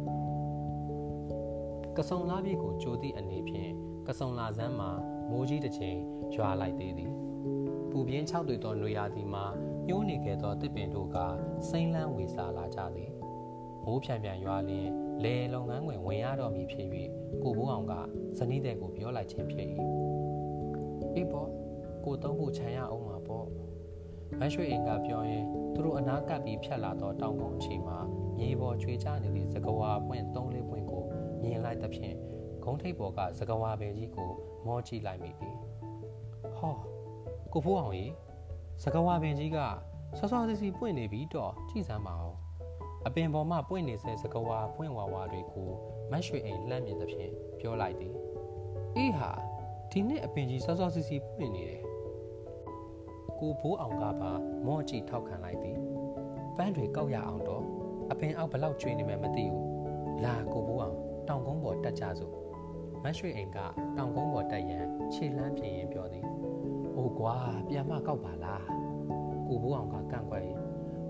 [1.97, 3.71] ကစုံလာပြီကိုကြိုးသည့်အနေဖြင့်
[4.07, 4.91] ကစုံလာစမ်းမှာ
[5.29, 5.97] မိုးကြီးတစ်ချိန်
[6.35, 7.11] ရွာလိုက်သေးသည်
[7.91, 9.45] ပူပြင်း၆တွေ့သောနွေရာသီမှာ
[9.87, 11.17] ညှိုးနေခဲ့သောတစ်ပင်တို့က
[11.69, 13.11] စိမ့်လန်းဝေစာလာကြသည်
[13.85, 14.89] မိုးဖြံပြန်ရွာလျင်
[15.23, 16.87] လေလုပ်ငန်းဝင်ဝင်ရတော့မည်ဖြစ်၍
[17.43, 17.93] ကိုဘိုးအောင်က
[18.37, 19.67] ဇနီးတဲ့ကိုပြောလိုက်ခြင်းဖြစ်၏
[21.15, 21.49] အေးပေါ့
[22.05, 23.16] ကိုသုံးဖို့ခြံရအောင်မှာပေါ့
[24.39, 27.97] မတ်ရွှေအိမ်ကပြောရင်သူတို့အနာကပ်ပြီးဖြတ်လာသောတောင်ကုန်းအချိန်မှာ
[28.37, 31.03] မြေပေါ်ချွေချနေသည့်သကဝါပွင့်၃လေးပွင့်ကို
[31.41, 32.15] မြင်လိုက်သဖြင့်
[32.63, 34.29] ဂုံးထိပ်ပေါ်ကသကဝါပင်ကြီးကို
[34.65, 35.55] မောကြည့်လိုက်မိသည်
[36.57, 36.75] ဟော
[37.53, 38.11] ကိုဖိုးအောင်ကြီး
[38.83, 39.57] သကဝါပင်ကြီးက
[40.17, 42.37] ဆော့ဆော့စီစီပွင့်နေပြီတော့ကြည့်စမ်းပါအောင်
[43.07, 45.69] အပင်ပေါ်မှာပွင့်နေစေသကဝါပွင့်ဝါဝါတွေကို
[46.11, 48.13] မတ်ရွှေအိမ်လှမ်းမြင်သဖြင့်ပြောလိုက်သည်
[48.95, 49.31] အေးဟာ
[49.91, 51.86] ဒီနှစ်အပင်ကြီးဆော့ဆော့စီစီပွင့်နေတယ်
[53.39, 54.31] ကိုဘိုးအောင်ကပါ
[54.65, 55.77] မော့ကြည့်ထောက်ခံလိုက်သည်
[56.57, 57.63] ပန်းတွေကောက်ရအောင်တော့
[58.11, 59.67] အပင်အောက်ဘလောက်ကျွေးနေမှမသိဘူး
[60.25, 60.97] လာကိုဘိုးအောင်
[61.27, 62.33] တောင်ကုန်းပေါ်တက်ကြစို့
[63.03, 63.57] မတ်ရွှေအိမ်က
[63.97, 66.25] တောင်ကုန်းပေါ်တက်ရန်ခြေလမ်းပြင်ရင်ပြောသည်
[66.95, 67.35] အိုးကွာ
[67.69, 68.65] ပြန်မကောက်ပါလား
[69.47, 70.59] ကိုဘိုးအောင်ကကန့်ကွက်ရင်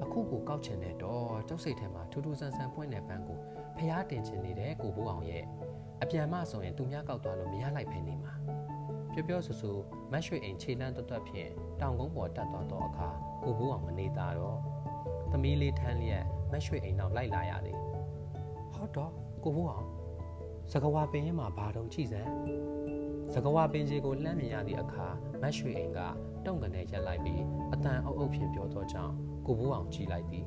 [0.04, 3.38] အခုကိုကောက်ချင်တဲ့တော့ကျောက်စိတ်ထဲမှာထူးထူးဆန်းဆန်းပွင့်တဲ့ပန်းကို
[3.78, 5.44] ဖျားတင်ချင်နေတယ်ကိုဘိုးအောင်ရဲ့
[6.02, 8.34] အပြန်မဆိုရင်သူများကောက်သွားလို့မရလိုက်ဖ ೇನೆ မှာ
[9.18, 9.72] ပြောပြောဆူဆူ
[10.12, 11.52] မတ်ရွှေအိမ်ခြေလန်းတွတ်တွတ်ဖြင့်
[11.82, 13.10] တောင်ကုန်းပေါ်တက်သွားသောအခါ
[13.44, 14.60] ကိုဘိုးအောင်မနေတာတော့
[15.32, 17.78] သမီးလေးထမ်းလျက်မတ်ရွှေအိမ်နောက်လိုက်လာရသည်
[18.74, 19.12] ဟုတ်တော့
[19.44, 19.88] ကိုဘိုးအောင်
[20.72, 22.30] စကဝါပင်ရင်မှာဘာတော့ကြည့်စမ်း
[23.34, 25.08] စကဝါပင်ကြီးကိုလှမ်းမြင်ရသည့်အခါ
[25.42, 26.00] မတ်ရွှေအိမ်က
[26.46, 27.42] တုံ့ကနေရက်လိုက်ပြီး
[27.74, 29.14] အတန်အုပ်အုပ်ဖြင့်ပြောသောကြောင့်
[29.46, 30.46] ကိုဘိုးအောင်ကြည့်လိုက်သည်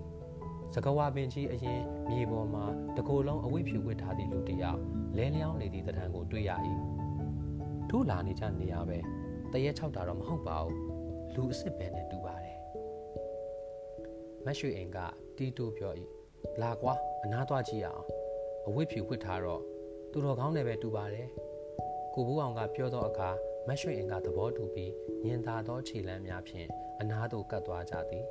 [0.75, 1.81] စကဝါပင်ကြီးအရင်
[2.11, 2.65] မြေပေါ်မှာ
[2.97, 4.81] တကိုယ်လုံးအဝိဖြူဝစ်ထားသည့်လူတစ်ယောက်
[5.17, 6.53] လဲလျောင်းနေသည့်တံကိုတွေ့ရ၏
[7.91, 8.99] တို့လာနေကြနေရပဲ
[9.53, 10.77] တရက်၆တာတော့မဟုတ်ပါဘူး
[11.35, 12.59] လူအစ်စ်ပဲနဲ့တူပါတယ်
[14.45, 14.99] မတ်ရွှေအိမ်က
[15.37, 15.93] တီးတိုးပြော၏
[16.63, 18.05] လာကွာအနားသွားကြည့်ရအောင်
[18.67, 19.63] အဝိဖြူဝစ်ထားတော့
[20.13, 21.29] သူတော်ကောင်းနဲ့ပဲတူပါတယ်
[22.15, 23.31] ကိုဘူးအောင်ကပြောသောအခါ
[23.69, 24.93] မတ်ရွှေအိမ်ကသဘောတူပြီး
[25.25, 26.69] ညင်သာသောခြေလမ်းများဖြင့်
[27.01, 28.25] အနားသို့ကပ်သွားကြသည်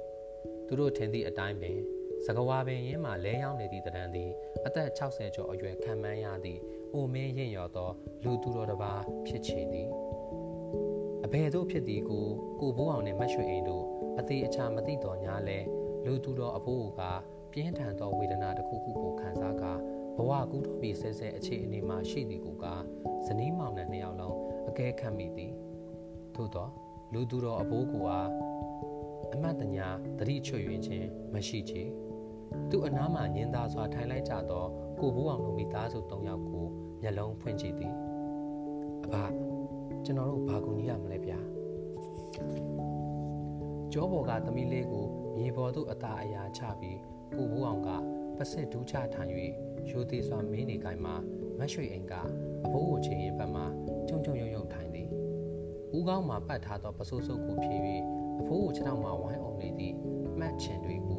[0.68, 1.80] သူတို့ထင်သည့်အတိုင်းပင်
[2.26, 4.32] စကဝါပင်ရင်းမှလဲရောက်နေသည့်တရံသည်
[4.66, 6.62] အသက်60ကျော်အရွယ်ခံမှန်းရသည့်
[6.94, 7.90] အိုမင်းရင်ရော်သော
[8.24, 9.90] လူသူတော်တစ်ပါးဖြစ်ချေသည်
[11.26, 12.26] အဘယ်သို့ဖြစ်သည်ကို
[12.60, 13.86] ကိုဘိုးအောင်နှင့်မတ်ရွှေအိမ်တို့
[14.20, 15.60] အသေးအချာမသိတော်ညာလဲ
[16.06, 17.02] လူသူတော်အဖိုးက
[17.52, 19.74] ပြင်းထန်သောဝေဒနာတစ်ခုခုကိုခံစားကာ
[20.16, 22.66] ဘဝကူးတော်ပြီးဆဲဆဲအခြေအနေမှာရှိသည်ကိုက
[23.26, 24.36] ဇနီးမောင်နှံနှစ်ယောက်လုံး
[24.70, 25.54] အကဲခတ်မိသည်
[26.36, 26.68] သို့သော
[27.14, 27.94] လူသူတော်အဖိုးက
[29.34, 29.88] အမတ်တညာ
[30.20, 31.84] တတိချွေရင်ချင်းမရှိချေ
[32.72, 34.66] သူ့အနားမှာညင်သာစွာထိုင်လိုက်ကြသော
[35.00, 36.66] ကိုဘိုးအောင်တို့မိသားစု၃ယောက်ကို
[37.02, 37.94] မျက်လုံးဖွင့်ကြည့်သည်
[39.06, 39.16] အဘ
[40.06, 41.40] ကျွန်တော်တို့ဘာကူညီရမလဲဗျာ
[43.92, 45.06] ကျောဘော်ကသမီးလေးကို
[45.38, 47.00] မြေပေါ်သို့အသာအရာချပြီး
[47.36, 47.90] ကိုဘိုးအောင်က
[48.38, 49.32] ပစစ်ဒူးချထိုင်၍
[49.90, 51.16] ရိုသေးစွာမင်းနေကိုင်မှာ
[51.58, 52.14] မမတ်ရွှေအိမ်က
[52.66, 53.64] အဖိုးကိုချင်းရင်ဘက်မှ
[54.08, 55.10] ကျုံကျုံယုံယုံထိုင်သည်
[55.96, 57.82] ဦးကောင်းမှာပတ်ထားသောပစိုးစုပ်ကိုဖြည့်၍
[58.40, 59.96] အဖိုးကိုခြေထောက်မှဝိုင်းအောင်နေသည့်
[60.40, 61.18] မှတ်ချင်တွေကိ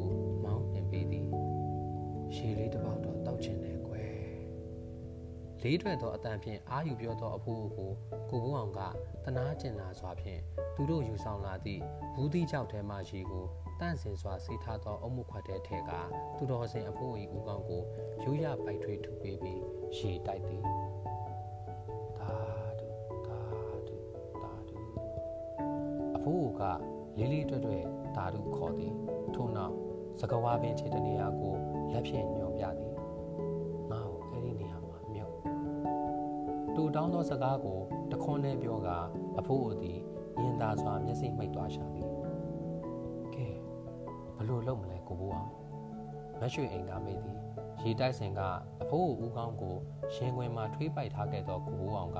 [5.63, 7.91] လေးထွက်သောအတန်ဖြင့်အာယူပြောသောအဖိုးကို
[8.29, 8.79] ကိုဘိုးအောင်က
[9.25, 10.41] တနာကျင်လာစွာဖြင့်
[10.75, 11.83] သူတို့ယူဆောင်လာသည့်
[12.15, 13.45] ဘူးသီးကြောက်ထဲမှရေကို
[13.79, 15.91] တန့်စင်စွာဆေးထားသောအုံမှုခွက်တဲ့ထဲက
[16.37, 17.83] သူတော်စင်အဖိုး၏ဦးကောင်းကို
[18.23, 19.61] ရိုးရပိုက်ထွေးထုပေးပြီး
[19.97, 20.63] ရေတိုက်သည်
[22.19, 22.31] သာ
[22.79, 22.87] ဓု
[23.27, 23.39] သာ
[23.87, 23.95] ဓု
[24.43, 24.77] သာဓု
[26.15, 26.61] အဖိုးက
[27.19, 27.83] လေးလေးတွဲ့တွဲ့
[28.15, 28.93] သာဓုခေါ်သည်
[29.35, 29.75] ထို့နောက်
[30.19, 31.53] စကဝါပင်ခြေတနေရာကို
[31.93, 32.90] လက်ဖြင့်ညွှန်ပြသည်
[36.91, 37.79] တူတောင်းသောစကားကို
[38.11, 38.89] တခွန်းနဲ့ပြောက
[39.39, 39.99] အဖိုးအိုသည်
[40.39, 42.09] ညင်သာစွာမျက်စိမှိတ်သွားရှာသည်
[43.35, 43.47] ကဲ
[44.35, 45.51] ဘလို့လုပ်မလဲကိုဘိုးအောင်
[46.39, 47.39] မရွှေအိမ်ကမေးသည်
[47.81, 48.41] ရေတိုက်စင်က
[48.81, 49.75] အဖိုးအိုဦးကောင်းကို
[50.15, 52.19] ရင်ခွင်မှာထွေးပိုက်ထားခဲ့သောကိုဘိုးအောင်က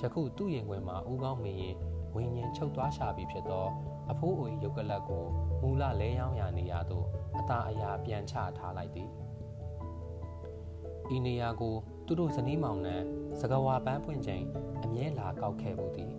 [0.00, 1.76] ယခုသူ့ရင်ခွင်မှာဦးကောင်းမင်းရင်
[2.14, 3.66] ဝိညာဉ်ချုပ်သွားရှာပြီးဖြစ်သော
[4.10, 5.24] အဖိုးအို၏ရုပ်ကလပ်ကို
[5.62, 7.06] မူလလဲရောင်းရာနေရာသို့
[7.38, 9.10] အသာအရာပြန်ချထားလိုက်သည်
[11.14, 11.74] ဤနေရာကို
[12.06, 12.96] သူတို့ဇနီးမောင်နှံ
[13.40, 14.44] စကဝါပန်းပွင့်ချိန်
[14.84, 16.12] အမြဲလာကောက်ခဲ့ဘူးသည်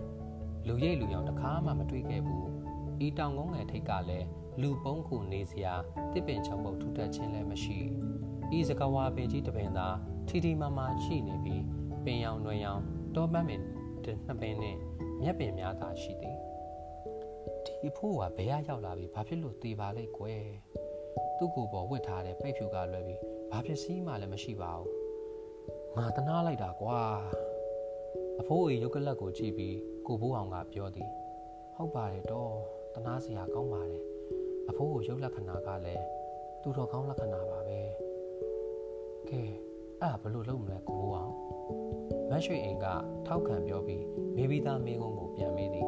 [0.68, 2.48] လူရိပ်လူရောင်တစ်ခါမှမတွေ့ခဲ့ဘူး
[3.06, 4.28] ဤတောင်ကုန်းငယ်ထိတ်ကလည်း
[4.62, 5.74] လူပုံးခုနေစရာ
[6.14, 7.80] တစ်ပင်ချုံပုတ်ထူထပ်ခြင်းလည်းမရှိ
[8.58, 9.88] ဤစကဝါပင်ကြီးတပင်သာ
[10.28, 11.64] ထီထီမာမာရှိနေပြီး
[12.06, 12.82] ပင်ရောင်နွယ်ရောင်
[13.16, 13.62] တောပန်းပင်
[14.28, 14.80] နှစ်ပင်နှင့်
[15.22, 16.38] မြက်ပင်များသာရှိသည်
[17.66, 20.46] ဒီဖို့ကဘယ်ရောက်လာပြီဘာဖြစ်လို့တေပါလိမ့်ကွယ်
[21.38, 24.97] သူ့ကိုယ်ပေါ်ဝစ်ထားတဲ့ပိတ်ဖြူကလွယ်ပြီးဘာဖြစ်စီးမှလည်းမရှိပါဘူး
[25.98, 27.00] ငါတနာလိုက်တာကွာ
[28.40, 31.10] အဖိုးအေရုပ်ကလပ်ကိုကြည့်ပြီးကိုဘိုးအောင်ကပြောသည်
[31.76, 32.54] ဟုတ်ပါတယ်တော့
[32.96, 34.04] တနာစရာကောင်းပါတယ်
[34.70, 36.04] အဖိုးကိုရုပ်လက္ခဏာကလည်း
[36.62, 37.80] သူတော်ကောင်းလက္ခဏာပါပဲ
[39.30, 39.42] ကဲ
[40.02, 41.34] အဲ့ဘယ်လိုလုပ်မလဲကိုဘိုးအောင်
[42.30, 42.86] မတ်ရွှေအိမ်က
[43.28, 44.04] ထောက်ခံပြောပြီး
[44.36, 45.88] မေဘီသားမင်းကုန်းကိုပြန်မေးသည်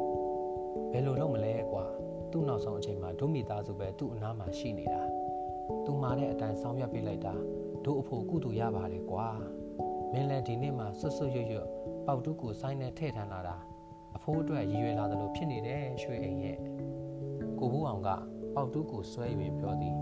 [0.91, 1.85] ဘယ်လိုလုပ်မလဲကွာ
[2.31, 5.01] သူ့နောက်ဆုံးအချိန်မှာဒုမိသားစုပဲသူ့အနားမှာရှိနေတာ
[5.85, 7.33] သူမာတဲ့အတိုင်းဆောင်ရွက်ပေးလိုက်တာ
[7.85, 9.29] တို့အဖို့ကုတူရပါတယ်ကွာ
[10.11, 11.61] မင်းလည်းဒီနေ့မှဆွတ်ဆွတ်ရွရွ
[12.05, 13.55] ပေါက်တူးကိုစိုင်းနဲ့ထည့်ထမ်းလာတာ
[14.15, 16.57] အဖိုးအတွက်ရည်ရွယ်လာသလိုဖြစ်နေတယ်ရွှေအိမ်ရဲ့
[17.59, 18.09] ကိုဘူးအောင်က
[18.55, 19.27] ပေါက်တူးကိုဆွဲ၍
[19.59, 19.95] ပြောသည်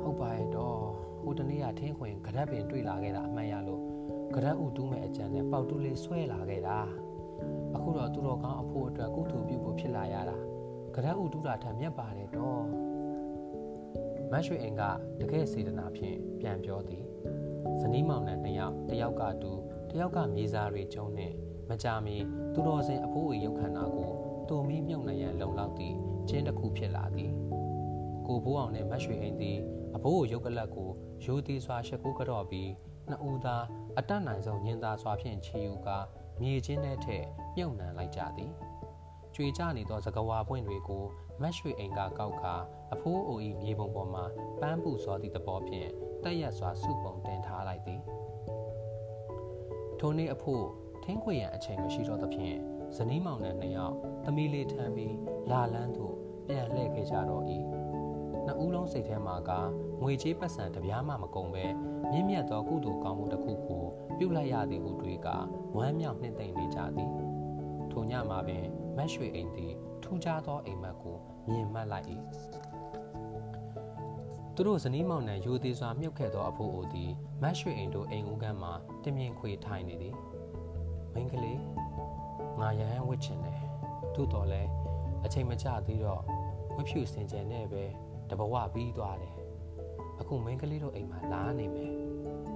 [0.00, 0.78] ဟုတ်ပါရဲ့တော့
[1.22, 3.82] ဟိုတနေ့ကထင်းခွင်ကြက်ပင်တွေ့လာခဲ့တာအမှန်ရလို့
[4.34, 6.78] ကြက်ဥတူးမဲ့အကြံနဲ့ပေါက်တူးလေးဆွဲလာခဲ့တာ
[7.74, 10.36] အခုတော့သူတော်ကောင်းအဖို့အတွက်ကုသိုလ်ပြုဖို့ဖြစ်လာရတာ
[10.94, 12.62] ကြက်ဥတူးတာထံမြတ်ပါတယ်တော့
[14.32, 14.82] မတ်ရွှေအိမ်က
[15.20, 17.05] တကယ်စေတနာဖြင့်ပြန်ပြောသည်
[17.80, 19.52] ဇနီးမောင်နှံနှစ်ယောက်တယောက်ကတူ
[19.90, 21.34] တယောက်ကမြေစာတွေကျုံနှင့်
[21.68, 22.16] မကြမီ
[22.52, 24.10] သူတော်စင်အဖိုးအရုပ်ခန္ဓာကို
[24.50, 25.96] တုံမီမြုပ်နှံရန်လုံလောက်သည့်
[26.28, 27.32] ကျင်းတစ်ခုဖြစ်လာသည်
[28.26, 29.58] ကိုဘိုးအောင်နှင့်မတ်ရွှေအိမ်သည်
[29.96, 30.90] အဖိုးကိုရုပ်ကလပ်ကို
[31.24, 32.70] ရိုးသေးစွာရှက်ကိုကြော့ပြီး
[33.08, 33.64] နှစ်ဦးသား
[33.98, 35.98] အတတ်နိုင်ဆုံးညင်သာစွာဖြင့်ချီယူကာ
[36.40, 37.24] မြေချင်းထဲထည့်
[37.56, 38.52] မြုပ်နှံလိုက်ကြသည်
[39.34, 41.04] ကြွေကြနေသောသကဝါပွင့်တွေကို
[41.42, 42.54] မတ်ရွှေအိမ်ကကောက်ခါ
[42.94, 44.22] အဖိုးအိုဤမြေပုံပေါ်မှ
[44.60, 45.90] ပန်းပူစွာသည့်သဘောဖြင့်
[46.24, 48.00] တက်ရက်စွာစုပုံတင်ထားလိုက်သည်
[50.00, 50.64] ထိုနေ့အဖို့
[51.04, 52.56] ထင်းခွေရန်အချိန်မရှိတော့သဖြင့်
[52.96, 55.14] ဇနီးမောင်နှံနှစ်ယောက်သမီးလေးထမ်းပြီး
[55.50, 56.14] လာလန်းသို့
[56.46, 57.44] ပြန်လှည့်ခဲ့ကြတော့၏
[58.44, 59.50] နှစ်ဦးလုံးစိတ်ထဲမှာက
[60.02, 61.64] ငွေချေးပတ်စံတပြားမှမကုန်ပဲ
[62.10, 63.84] မြင့်မြတ်သောကုသိုလ်ကောင်းမှုတစ်ခုကို
[64.18, 65.28] ပြုလိုက်ရသည်ဟုတွေးက
[65.76, 67.10] ဝမ်းမြောက်နှင့်သိမ့်နေကြသည်
[67.92, 68.64] ထိုညမှာပင်
[68.96, 71.16] မတ်ရွှေအိမ်သည်ထူးခြားသောအိမ်မက်ကို
[71.50, 72.06] မြင်မှတ်လိုက်၏
[74.58, 77.10] သူတို့ဇနီးမောင်နှံယူသေးစွာမြုပ်ခဲ့သောအဖိုးအိုသည်
[77.42, 78.72] မတ်ရွှေအိမ်တို့အိမ်ဦးကမ်းမှာ
[79.04, 80.14] တမြင်ခွေထိုင်နေသည်
[81.14, 81.60] မိန်းကလေး
[82.60, 83.60] ငါရဟန်းဝစ်ချင်တယ်
[84.14, 84.62] သို့တော်လဲ
[85.24, 86.22] အချိန်မကျသေးတော့
[86.74, 87.84] ဝစ်ဖြူစင်ကြယ်နဲ့ပဲ
[88.30, 89.34] တဘဝပြီးသွားတယ်
[90.20, 91.92] အခုမိန်းကလေးတို့အိမ်မှာလာနေမယ်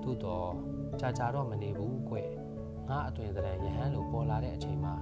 [0.03, 0.51] သို့တော်
[1.01, 2.17] ကြာကြာတော့မနေဘူးကွ
[2.89, 4.95] ငါအသွင်သဏ္ဍာန်ရဟန်းလိုပေါ်လာတဲ့အချိန်မှာ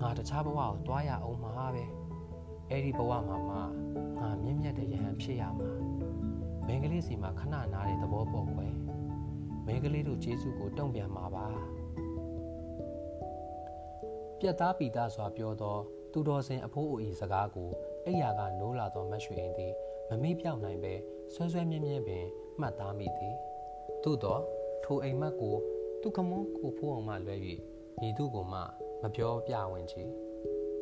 [0.00, 1.84] ငါတခြားဘဝကိုတွားရအောင်မှာပဲ
[2.70, 3.56] အဲ့ဒီဘဝမှာမှ
[4.20, 5.89] ငါမြင့်မြတ်တဲ့ယဟန်ဖြစ်ရမှာ
[6.70, 8.72] မင်းကလေးစီမှာခဏနားတဲ့သဘောပေါက်ကွယ်
[9.66, 11.46] မင်းကလေးတို့ဂျေစုကိုတုံ့ပြန်မှာပါ
[14.38, 15.76] ပြတ်သားပီသားစွာပြောသော
[16.12, 17.70] သူတော်စင်အဖိုးအိုဤစကားကို
[18.06, 19.74] အိယာကနိုးလာသောမတ်ရွှေအိမ်သည်
[20.08, 20.94] မမေ့ပြောက်နိုင်ပဲ
[21.34, 22.24] ဆွဲဆွဲမြဲမြဲပင်
[22.60, 23.34] မှတ်သားမိသည်
[24.04, 24.38] သို့သော
[24.84, 25.56] ထိုအိမ်မက်ကို
[26.00, 27.36] သူခမွန်းကိုဖိုးအောင်မှလွဲ၍
[28.00, 28.60] ညီသူကိုမှ
[29.02, 30.04] မပြောပြဝင်ချေ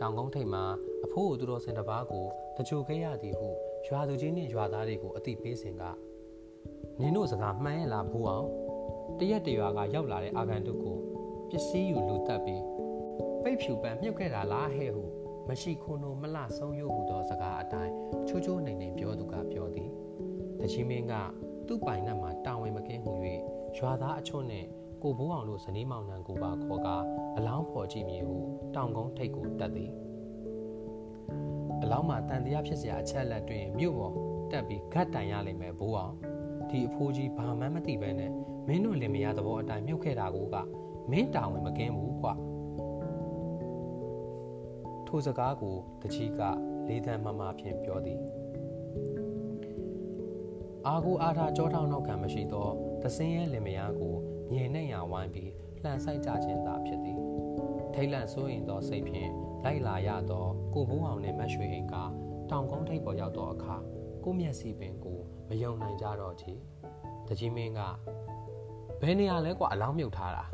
[0.01, 0.64] တောင်ကုန်းထိပ်မှာ
[1.05, 3.51] အဖိုးကိုသူတော်စင်တစ်ပါးကိုတချိုခဲ့ရသည်ဟု
[3.87, 5.83] ရွာသူကြီးနှင့်ရွာသားတွေကိုအသိပေးစဉ်က
[7.01, 8.47] နင်တို့စကားမှန်ရဲ့လားဘူးအောင်
[9.19, 10.97] တရက်တရွာကရောက်လာတဲ့အာဂန်တုကို
[11.51, 12.62] ပစ္စည်းယူလူတက်ပြီး
[13.43, 15.05] ပိတ်ဖြူပန်းမြုပ်ခဲ့တာလားဟဲ့ဟု
[15.49, 17.93] မရှိခုနိုမလဆုံးရုပ်ဟုသောစကားအတိုင်း
[18.29, 19.91] ချိုးချိုးနေနေပြောသူကပြောသည်
[20.61, 21.14] တချီမင်းက
[21.67, 23.12] သူ့ပိုင်နက်မှာတာဝန်မကင်းမှု၍
[23.79, 24.64] ရွာသားအချို့နဲ့
[25.03, 26.88] ကိုဘိုးအောင်တို့ဇနီးမောင်နှံကိုပါခေါ်က
[27.37, 28.37] အလောင်းဖော်ကြည့်မြေဟု
[28.75, 29.93] တောင်ကုန်းထိပ်ကိုတက်သည်
[31.33, 31.58] အ
[31.90, 34.14] လောင်းမှာတန်တရားဖြစ်စရာအချက်လက်တွင်မြို့ပေါ်
[34.51, 36.14] တက်ပြီးဂတ်တိုင်ရလိမ့်မယ်ဘိုးအောင်
[36.70, 38.33] ဒီအဖိုးကြီးဘာမှမသိပဲနဲ့
[38.68, 40.57] မင်းတို့လင်မယားသဘောအတိုင်းမြုပ်ခဲ့တာကိုက
[41.11, 42.35] မင်းတောင်ဝင်မကင်းဘူးကွာ
[45.07, 46.40] ထိုစကားကိုတကြီးက
[46.88, 48.20] လေးသန်းမမဖြင့်ပြောသည်
[50.87, 52.68] အာကိုအာထာကြောထောင်းနောက်ကံမရှိသော
[53.03, 54.14] သစင်းရဲ့လင်မယားကို
[54.51, 57.18] မြေနှိပ်ရဝိုင်းပြီးလှန်ဆိုင်ကြခြင်းသာဖြစ်သည်
[57.94, 59.31] ထိတ်လန့်စိုးရင်သောစိတ်ဖြင့်
[59.64, 60.46] လိုက်လာရသော
[60.79, 61.95] ကိုဘိုးအောင်နှင့်မရွှေအိမ်က
[62.51, 63.77] တောင်ကုန်းထိပ်ပေါ်ရောက်သောအခါ
[64.25, 66.53] ကိုမျက်စိပင်ကိုမယုံနိုင်ကြတော့ချေ
[67.29, 67.81] တကြီးမင်းက
[69.01, 70.45] ဘယ်နေရာလဲကွာအလောင်းမြုပ်ထားတာ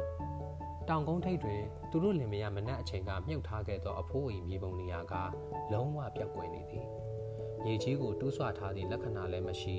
[0.89, 1.61] တောင်ကုန်းထိပ်တွင်
[1.91, 5.15] သူတို့လင်မယားမနက်အချိန်ကမြုပ်ထားခဲ့သောအဖိုးအိမ်မြေပုံနေရာက
[5.73, 6.87] လုံးဝပြောက်ကွယ်နေသည်
[7.65, 9.77] မြေကြီးကိုတူးဆွထားသည့်လက္ခဏာလည်းမရှိ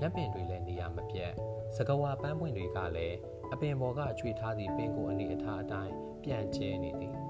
[0.00, 1.32] ရပ်ပင်တွေလည်းနေရာမပြတ်
[1.76, 3.16] စကဝါပန်းပွင့်တွေကလည်း
[3.52, 7.21] အပင်ပေါ်ကချွေထားသည့်ပင်ကိုအနေအထားအတိုင်းပြန့်ကျဲနေသည်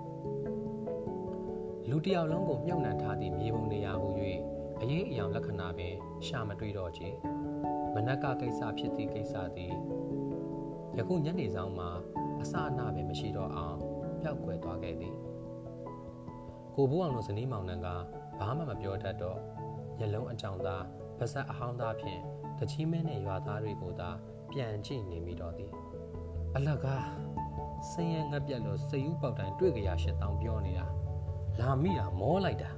[1.95, 4.09] လူတယောက်လုံးကိုမြုပ်နှံထားသည့်မြေပုံနေရာဟု၍
[4.81, 5.95] အရေးအယောင်လက္ခဏာပင်
[6.27, 7.09] ရှာမတွေ့တော့ချေ
[7.95, 9.73] မနက်ကကိစ္စဖြစ်သည့်ကိစ္စသည်
[10.97, 11.91] ယခုညနေဆောင်မှာ
[12.43, 13.79] အစအနပင်မရှိတော့အောင်
[14.21, 15.15] ပျောက်ကွယ်သွားခဲ့သည်
[16.75, 17.89] ကိုဘိုးအောင်တို့ဇနီးမောင်နှံက
[18.39, 19.39] ဘာမှမပြောတတ်တော့
[19.99, 20.85] မျက်လုံးအကြောင်သား
[21.19, 22.21] ပါဇက်အဟောင်းသားဖြင့်
[22.59, 24.11] တချီးမဲနဲ့ရွာသားတွေကိုသာ
[24.51, 25.71] ပြန်ကြည့်နေမိတော့သည်
[26.57, 27.07] အလကား
[27.91, 30.89] ဆင်းရဲငတ်ပြက်လို့စယူပေါက်တိုင်းတွေ့ကြရရှစ်တောင်ပြောနေတာ
[31.61, 32.71] လာမိတာမောလိုက်တာ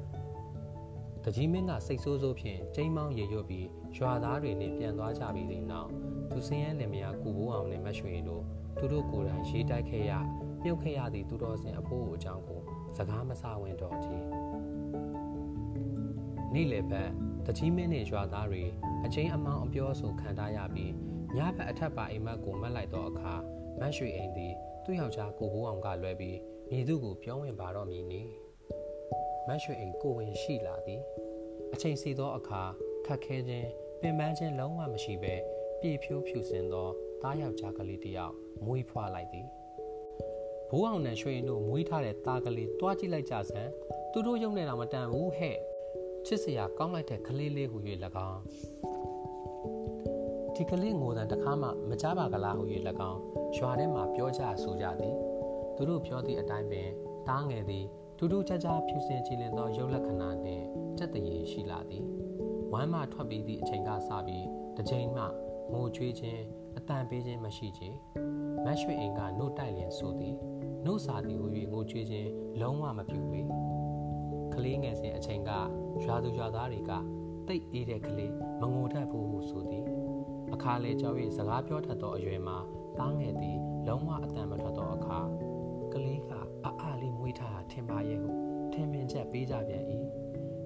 [1.24, 5.90] တကြီးမင်းကစိတ်ဆိုးဆိုးဖြင့်ကျိမ်းမောင်းရေရွတ်ပြီးရွာသားတွေနဲ့ပြန်သွားကြပြီးတဲ့နောက်
[6.30, 8.42] သူစင်းရဲလင်မယားကိုဘိုးအောင်နဲ့မရွှေတို့
[8.78, 10.12] သူတို့ကိုယ်တိုင်ရေးတိုက်ခဲ့ရ
[10.62, 12.60] မြုပ်ခဲ့ရသည့်သူတော်စင်အဖိုးအကြောင်းကို
[12.96, 14.24] စကားမစဝင်တော့ကြီး
[16.52, 17.10] နေ့လေဘက်
[17.46, 18.64] တကြီးမင်းနဲ့ရွာသားတွေ
[19.04, 20.92] အချင်းအမောင်အပြောဆိုခံထားရပြီး
[21.36, 23.34] ညဘက်အထက်ပါအိမ်မက်ကိုမက်လိုက်တော့အခါ
[23.80, 26.38] မတ်ရွှေအိမ်သည်သူ့ယောက်ျားကိုဘိုးအောင်ကလွဲပြီး
[26.70, 28.22] မိသူကိုပြောဝင်ပါတော့မည်နီ
[29.48, 31.00] မတ်ရွှေအိမ်ကိုဝင်ရှိလာသည်
[31.74, 32.62] အချိန်စီသောအခါ
[33.06, 33.68] ခက်ခဲခြင်း
[34.00, 35.34] ပင်ပန်းခြင်းလုံးဝမရှိဘဲ
[35.80, 36.88] ပြေဖြိုးဖြူစင်သော
[37.22, 39.46] သားယောက်ျားကလေးတစ်ယောက်မွေးဖွားလိုက်သည်
[40.70, 43.70] ဘိုးအောင်နဲ့ရွှေရင်တို့မွေးထားတဲ့သားကလေးတွားကြည့်လိုက်ကြစမ်း
[44.12, 45.56] သူတို့ရုံနေတာမတန်ဘူးဟဲ့
[46.26, 47.78] ချစ်စရာကောင်းလိုက်တဲ့ကလေးလေးဟူ၍၎
[48.30, 48.40] င်း
[50.54, 52.64] ဒီကလေးငိုတဲ့တခါမှမကြပါကလားဟူ၍၎
[53.10, 53.20] င်း
[53.56, 55.14] ရွာထဲမှာပြောကြဆိုကြသည်
[55.76, 56.88] သူတို့ပြောသည့်အတိုင်းပင်
[57.28, 57.86] တားငယ်သည်
[58.24, 60.64] ထူးထူးခြားခြားဖြူစင်ကြည်လင်သောရုပ်လက္ခဏာနှင့်
[60.98, 62.04] စက်တရေရှိလာသည်
[62.72, 65.24] ဝမ်းမှထွက်ပြီးသည့်အချိန်ကစပြီးတစ်ချိန်မှ
[65.72, 66.42] ငိုကြွေးခြင်း
[66.76, 67.88] အတန်ပေးခြင်းမရှိချေ
[68.64, 70.36] မတ်ရွှေအိမ်ကနှုတ်တိုက်လျင်ဆိုသည်
[70.84, 73.40] နှုတ်စာသည်ဟူ၍ငိုကြွေးခြင်းလုံးဝမပြုပေ
[74.54, 75.50] ကလေးငယ်စဉ်အချိန်က
[76.04, 76.92] ရွာသူရွာသားတွေက
[77.48, 79.86] တိတ်အေးတဲ့ကလေးမငိုတတ်ဘူးဟုဆိုသည်
[80.54, 82.58] အခါလေကြောက်၍စကားပြောတတ်သောအရွယ်မှာ
[82.98, 85.20] တားငယ်သည်လုံးဝအတန်မထွက်သောအခါ
[89.34, 89.84] ပေးကြပြန်၏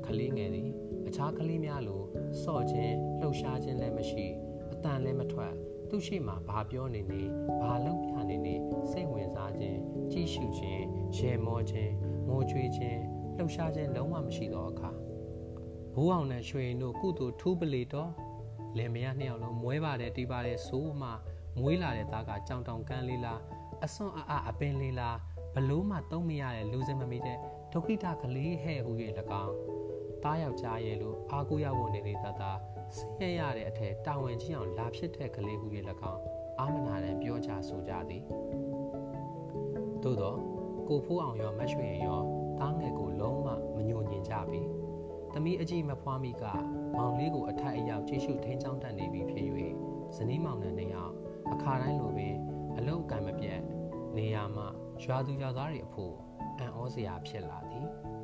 [0.07, 0.71] ကလေးငယ်သည်
[1.09, 2.03] အခြားကလေးများလို
[2.43, 4.27] စော့ခြင်းလှုပ်ရှားခြင်းလည်းမရှိ
[4.73, 5.53] အတန်လည်းမထွက်
[5.89, 7.23] သူရှိမှဘာပြောနေနေ
[7.61, 8.55] ဘာလုပ်ပြနေနေ
[8.91, 9.79] စိတ်ဝင်စားခြင်း
[10.13, 10.85] ကြည့်ရှုခြင်း
[11.17, 11.93] ရေမောခြင်း
[12.29, 13.01] ငိုကြွေးခြင်း
[13.37, 14.91] လှုပ်ရှားခြင်းလုံးဝမရှိသောအခါ
[15.95, 18.11] ဘိုးအောင်နဲ့ရွှေရင်တို့ကုသိုလ်ထူးပလေတော့
[18.79, 21.11] လင်မယားနှစ်ယောက်လုံးမွဲပါတယ်တီးပါတယ်ဆိုမှ
[21.61, 23.41] မွေးလာတဲ့သားကကြောင်တောင်ကန်းလေးလား
[23.85, 25.17] အစွန်းအအအပင်လေးလား
[25.55, 27.39] ဘလို့မှသုံးမရတဲ့လူစင်မမိတဲ့
[27.73, 28.93] ဒုက္ခိတကလေးဟဲ့ဟူ၍၎
[29.45, 29.55] င်း
[30.25, 32.59] တားယောက်ျားရဲ့လို့အာကိုရောက်ဝင်နေတဲ့တသား
[32.97, 35.67] ဆင်းရဲရတဲ့အထက်တာဝန်ကြီးအောင်လာဖြစ်တဲ့ကလေးဟူ၍၎
[36.13, 36.23] င်း
[36.61, 38.23] အာမနာတန်ပြောကြဆိုကြသည်
[40.03, 40.39] သို့တော့
[40.89, 42.21] ကိုဖိုးအောင်ရောမတ်ရွှေရော
[42.61, 44.63] တားငယ်ကိုလုံးဝမညှို့ညင်ကြပြီ။
[45.35, 46.45] သမီးအကြီးမဖွားမိက
[46.97, 49.47] မောင်လေးကိုအထက်အရောက်ကြည့်ရှုထိန်းချောင်းတတ်နေပြီဖြစ်၍
[50.17, 51.13] ဇနီးမောင်နှံနှစ်ယောက်
[51.53, 52.35] အခါတိုင်းလိုပင်
[52.77, 53.61] အလုတ်အကံမပြတ်
[54.17, 54.69] နေရာမှာ
[55.03, 56.15] ရွာသူရွာသားတွေအဖို့
[56.59, 57.89] အံ့ဩစရာဖြစ်လာသည်။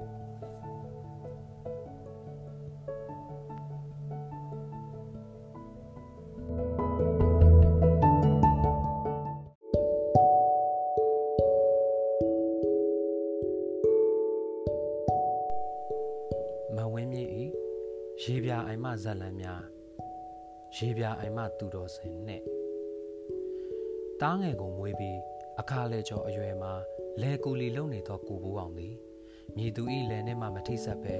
[18.22, 19.62] ရေပြအိုင်မဇက်လန်များ
[20.76, 22.42] ရေပြအိုင်မသူတော်စင်နဲ့
[24.20, 25.18] တားငယ်ကိုမွေးပြီး
[25.60, 26.74] အခါလေကျော်အရွယ်မှာ
[27.22, 28.94] လဲကူလီလုံနေသောကိုဘူးအောင်သည်
[29.56, 31.16] မြေသူဤလဲနဲ့မှမထိဆက်ပဲ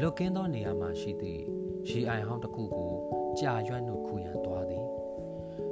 [0.00, 1.42] လွတ်ကင်းသောနေရာမှာရှိသည့်
[1.88, 2.92] ရေအိုင်ဟောင်းတစ်ခုကို
[3.38, 4.86] ကြာရွက်နှုတ်ခူရန်သွားသည်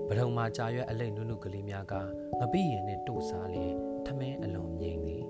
[0.09, 1.95] ပဒုံမှာကြာရွက်အလိတ်နုနုကလေးများက
[2.41, 3.75] ငပိရင်နှင့်တို့စားလျင်
[4.07, 5.25] ထမင်းအလွန်မြိန်သည်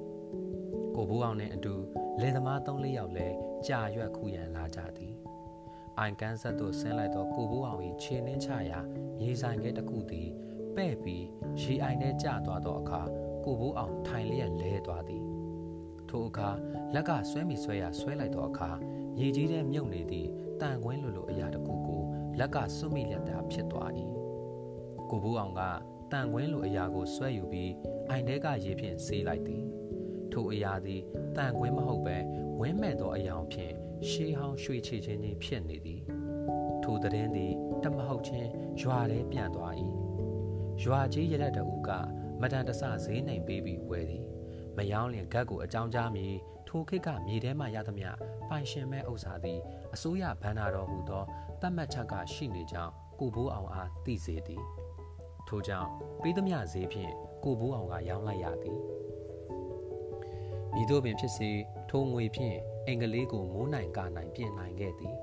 [0.95, 1.75] ကိုဘူးအောင်နှင့်အတူ
[2.21, 5.15] လယ်သမား၃၄ယောက်လည်းကြာရွက်ခူရန်လာကြသည်
[5.99, 8.81] အိုင်ကန်ဆက်သို့ဆင်းလိုက်သောကိုဘိုးအောင်၏ခြေနှင်းချရာ
[9.19, 10.29] မြေဆိုင်ကဲတစ်ခုသည်
[10.75, 11.25] ပပဲ့ပြီး
[11.61, 13.03] ရေအိုင်ထဲကျသွားသောအခါ
[13.45, 15.25] ကိုဘိုးအောင်ထိုင်လျက်လဲသွားသည်
[16.09, 16.51] ထိုအခါ
[16.95, 18.71] လက်ကဆွဲမိဆွဲရဆွဲလိုက်သောအခါ
[19.21, 20.29] ရေကြီးထဲမြုပ်နေသည့်
[20.61, 22.03] တန်ခွင်းလိုလိုအရာတစ်ခုကို
[22.39, 23.91] လက်ကစွမိလက်တာဖြစ်သွား၏
[25.11, 25.63] ကိုဘိုးအောင်က
[26.13, 27.73] တန်ခွင်းလိုအရာကိုဆွဲယူပြီး
[28.09, 29.65] အိုင်ထဲကရေဖြင့်ဆေးလိုက်သည်
[30.33, 31.01] ထိုအရာသည်
[31.37, 32.17] တန်ခွင်းမဟုတ်ပဲ
[32.61, 33.75] ဝင်းမဲ့သောအယောင်ဖြင့်
[34.09, 36.03] ရှေးဟောင်းရွှေချေချင်းချင်းဖြစ်နေသည်
[36.83, 37.53] ထိုတဲ့င်းသည်
[37.83, 39.75] တမဟုတ်ချင်းရွာထဲပြန်သွား၏
[40.83, 41.91] ရွာကြီးရတဲ့တူက
[42.45, 44.25] မတန်တဆဈေးနှိမ်ပေးပြီးဝယ်သည်
[44.77, 46.33] မယောင်းလင်ဂတ်ကိုအကြောင်းကြားမည်
[46.69, 48.11] ထိုခေတ်ကမြေထဲမှရသမျှ
[48.49, 49.61] ပိုင်ရှင်မဲ့ဥစ္စာသည်
[49.95, 51.25] အစိုးရဘဏ္ဍာတော်ဟူသော
[51.63, 54.63] တတ်မှတ်ချက်ကရှိနေကြောင်းကိုဘိုးအောင်အားသိစေသည်
[55.49, 55.89] ထို့ကြောင့်
[56.23, 57.13] ပေးသမျှဈေးဖြင့်
[57.45, 58.79] ကိုဘိုးအောင်ကရောင်းလိုက်ရသည်
[60.75, 61.51] မိတို့ပင်ဖြစ်စေ
[61.91, 65.15] ထိုငွေဖြင့်အင်္ဂလိပ်ကိုမိုးနိုင်ကာနိုင်ပြင်နိုင်ခဲ့သည်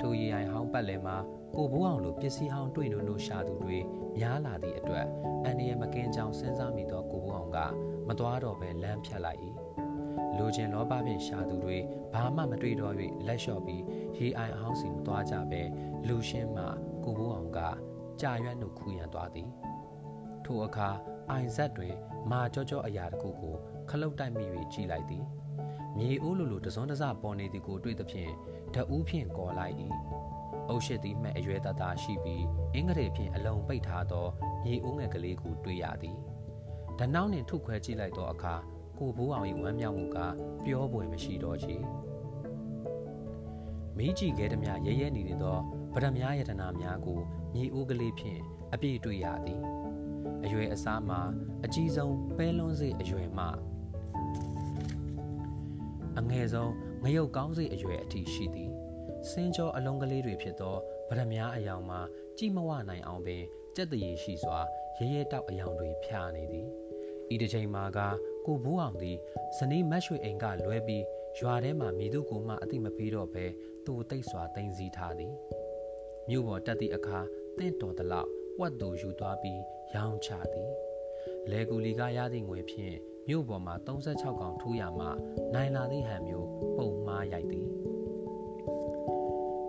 [0.00, 1.16] ထိုရေအိုင်ဟောင်းပတ်လည်မှာ
[1.56, 3.78] ကိုဘိုးအောင်လိုပစ္စည်းဟောင်းတွေ့နို့နို့ရှာသူတွေ
[4.18, 5.06] များလာသည့်အတွက်
[5.44, 7.58] အန်ဒီရဲ့မကင်းကြောင်စဉ်းစားမိသောကိုဘိုးအောင်က
[8.08, 9.40] မသွားတော့ပဲလမ်းဖြတ်လိုက်၏
[10.38, 11.78] လိုချင်လောဘဖြင့်ရှာသူတွေ
[12.14, 12.94] ဘာမှမတွေ့တော့၍
[13.26, 13.82] လက်လျှော့ပြီး
[14.18, 15.62] ရေအိုင်အဟောင်းစီမသွားကြပဲ
[16.08, 16.64] လူရှင်းမှ
[17.04, 17.58] ကိုဘိုးအောင်က
[18.20, 19.48] ကြာရွက်နှုတ်ခူရန်သွားသည်
[20.44, 20.88] ထိုအခါ
[21.30, 21.94] အိုင်ဇက်တွင်
[22.30, 23.54] မာကြောကြောအရာတစ်ခုကို
[23.90, 25.24] ခလုတ်တိုက်မိ၍ကြည်လိုက်သည်
[25.98, 28.32] မြေအိုးလိုလိုတစွန်းတစပေါ်နေသည်ကိုတွေ့သဖြင့်
[28.74, 29.76] တအူးဖြင့်ကော်လိုက်၏
[30.68, 34.26] အုပ်ရှိသည်မှအရွယ်တသားရှိပြီးအင်္ဂရေဖြင့်အလုံးပိတ်ထားသော
[34.64, 36.16] မြေအိုးငယ်ကလေးကိုတွေ့ရသည်
[36.98, 38.54] ဓနှောင်းနှင့်ထုခွဲကြည့်လိုက်သောအခါ
[38.98, 40.18] ကိုဘိုးအောင်၏ဝမ်းမြောက်မှုက
[40.64, 41.76] ပြောပွေမရှိတော့ချေ
[43.96, 45.56] မိကြည့်ခဲ့သည်မြရဲရဲနေနေသော
[45.94, 47.20] ဗရမ ्या ယတနာများကို
[47.54, 48.40] မြေအိုးကလေးဖြင့်
[48.72, 49.60] အပြည့်တွေ့ရသည်
[50.44, 51.20] အရွယ်အစားမှာ
[51.64, 53.46] အကြီးဆုံးပဲလွန်းစေအရွယ်မှ
[56.18, 56.72] အငယ်ဆုံး
[57.04, 58.70] ငရုတ်ကောင်းစေအရွယ်အထိရှိသည်
[59.30, 60.76] စင်းကြောအလုံးကလေးတွေဖြစ်သော
[61.08, 62.00] ဗရမ ्या အယောင်မှာ
[62.38, 63.42] ကြည်မဝနိုင်အောင်ပင်
[63.76, 64.58] ကြက်တရေရှိစွာ
[64.98, 66.68] ရဲရဲတောက်အယောင်တွေဖြာနေသည်
[67.34, 67.98] ဤတစ်ချိန်မှာက
[68.46, 69.16] ကိုဘိုးအောင်သည်
[69.56, 71.04] ဇနီးမတ်ရွှေအိမ်ကလွဲပြီး
[71.38, 73.46] ရွာထဲမှမိသူကိုမှအတိမပေးတော့ဘဲ
[73.86, 75.34] သူ့တိတ်စွာတင်စီထားသည်
[76.28, 77.18] မြို့ပေါ်တက်သည့်အခါ
[77.58, 78.28] တင့်တော်သလောက်
[78.60, 79.60] ဝတ်သူယူသွားပြီး
[79.94, 80.70] ရောင်းချသည်
[81.50, 82.96] လေကူလီကရသည့်ငွေဖြင့်
[83.28, 85.06] မြို့ပေါ်မှာ36កောင်ထိုးရမှ
[85.54, 87.68] နိုင်လာသည့်ဟန်မျိုးပုံမှားရိုက်သည်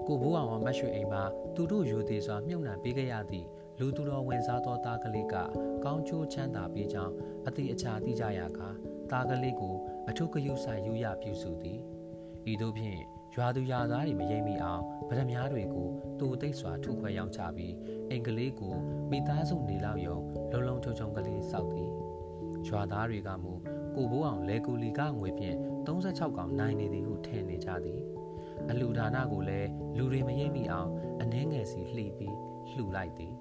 [0.08, 1.24] ကိုဘိုးအောင်မတ်ရွှေအိမ်မှာ
[1.56, 3.48] သူတို့ယူသေးစွာမြုပ်နှံပေးခဲ့ရသည့်
[3.80, 5.36] လူသူတော်ဝင်စားသောသားကလေးက
[5.84, 7.13] ကောင်းချိုးချမ်းသာပေးကြောင်း
[7.48, 8.69] အတိအချာသိကြရကာ
[9.12, 9.76] သားကလေးကို
[10.10, 11.80] အထုကယူဆိုင်ယူရပြုစုသည်
[12.52, 13.02] ဤသို့ဖြင့်
[13.36, 17.74] ရွာသူရွာသားတွေမရိပ်မိအောင်ဗရမ ्या တွေကိုတူသိပ်စွာထုခွဲရောင်းချပြီး
[18.10, 18.76] အင်္ဂလိပ်ကို
[19.12, 20.17] မိသားစုနေလောက်ယုံ
[20.52, 21.89] လုံလုံချုံချုံကလေးစောက်သည်
[22.67, 23.54] ရွာသားတွေကမူ
[23.95, 28.02] ကိုဘိုးအောင်လေကူလီကငွေဖြင့်36ကောင်နိုင်နေသည်ဟုထင်နေကြသည်
[28.69, 30.89] အလူဒါနကိုလည်းလူတွေမရိပ်မိအောင်
[31.22, 32.36] အနှဲငယ်စီလှိပြီး
[32.72, 33.34] လှူလိုက်သည်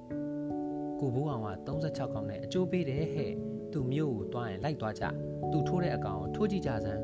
[1.00, 3.32] ကိုဘိုးအောင်က36ကောင်နဲ့အချိုးပေးတယ်ဟဲ့
[3.72, 5.04] သူမျိုးကိုတွားရင်လိုက်သွားကြ
[5.52, 7.02] သူထိုးတဲ့အကောင်ကိုထိုးကြည့်ကြစမ်း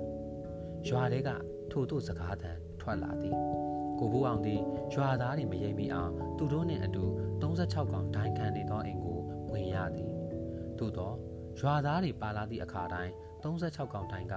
[0.89, 1.31] ရွာတဲက
[1.71, 2.51] ထိုတို့စကားသံ
[2.81, 3.37] ထွက်လာသည်
[3.99, 4.61] ကိုဘိုးအောင်သည်
[4.95, 7.05] ရွာသားတွေမရိပ်မိအောင်သူတို့နှင့်အတူ
[7.43, 9.19] 36ကောင်ဒိုင်ခံနေသောအိမ်ကို
[9.53, 10.11] ဝင်ရသည်
[10.79, 11.17] သို့တော့
[11.61, 13.13] ရွာသားတွေပါလာသည့်အခါတိုင်း
[13.43, 14.35] 36កောင်တိုင်းက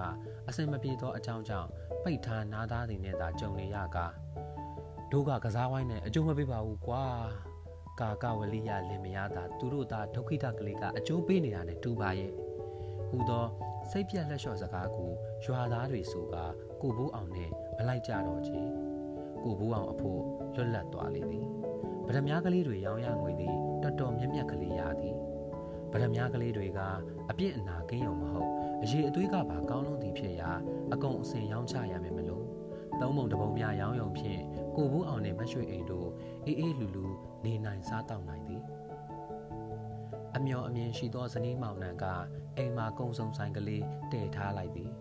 [0.50, 1.70] အစင်မပြေသောအကြောင်းကြောင့်
[2.04, 4.06] ပိတ်ထားနားသားတွေနဲ့သာကြုံနေရကာ
[5.12, 7.06] တို့ကကစားဝိုင်းနဲ့အကျိုးမပေးပါဘူးကွာ
[8.00, 12.32] ကာကဝလိယလင်မယားသာသူတို့သားဒုက္ခိတကလေးကအကျိုးပေးနေတာနဲ့တူပါရဲ့
[13.10, 13.46] ဟူသော
[13.92, 15.12] စိတ်ပြက်လက်လျှော့စကားကို
[15.46, 16.36] ရွာသားတွေဆိုက
[16.82, 18.60] ကိုဘိုးအောင်နဲ့မလိုက်ကြတော့ချေ
[19.44, 20.22] ကိုဘိုးအောင်အဖို့
[20.56, 21.46] လွတ်လပ်သွားလေသည်
[22.08, 23.54] ဗဒမြားကလေးတွေရောင်းရငွေသည်
[23.84, 25.16] တော်တော်မြက်မြက်ကလေးရသည်
[25.92, 26.80] ဗဒမြားကလေးတွေက
[27.30, 28.50] အပြစ်အနာကင်းရုံမဟုတ်
[28.84, 30.52] အရေးအသွေးကပါကောင်းလုံးသည်ဖြစ်ရာ
[30.94, 32.46] အကုန်အစင်ရောင်းချရမယ်မလို့
[33.02, 34.42] သုံးပုံတစ်ပုံများရောင်းရုံဖြင့်
[34.76, 36.10] ကိုဘိုးအောင်နဲ့မရွှေအိမ်တို့
[36.46, 37.06] အေးအေးလူလူ
[37.46, 38.64] နေနိုင်စားတောက်နိုင်သည်
[40.36, 42.06] အမျော်အမြင်ရှိသောဇနီးမောင်နှံက
[42.58, 44.92] အိမ်မှာကုံစုံဆိုင်ကလေးတည်ထားလိုက်သည်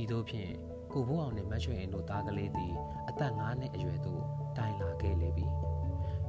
[0.00, 0.52] ဤသို့ဖြင့်
[0.92, 2.74] ကိုဘိုးအောင်နှင့်မရွှေအိမ်တို့သားကလေးသည်
[3.08, 4.22] အသက်9နှစ်အရွယ်သို့
[4.56, 5.46] တိုင်လာခဲ့လေပြီ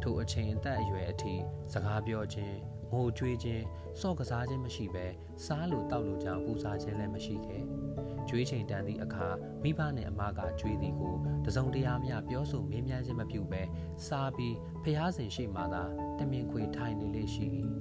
[0.01, 1.33] ထိုအချိန်အသက်အရွယ်အထိ
[1.73, 2.57] စကားပြောခြင်း
[2.93, 3.63] ငိုကြွေးခြင်း
[3.99, 5.05] စော့ကစားခြင်းမရှိဘဲ
[5.45, 7.63] စားလို့တောက်လို့ကြောင့်ပူစားခြင်းလည်းမရှိခဲ့
[8.29, 9.27] ကြွေးချိန်တန်သည့်အခါ
[9.63, 11.15] မိဘနှင့်အမကကြွေးသည်ကို
[11.45, 13.61] တစုံတရာမျှပြောဆိုမေးမြန်းခြင်းမပြုဘဲ
[14.07, 15.83] စားပြီးဖျားစင်ရှိမှသာ
[16.19, 17.45] တမင်ခွေထိုင်နေလေရှိ၏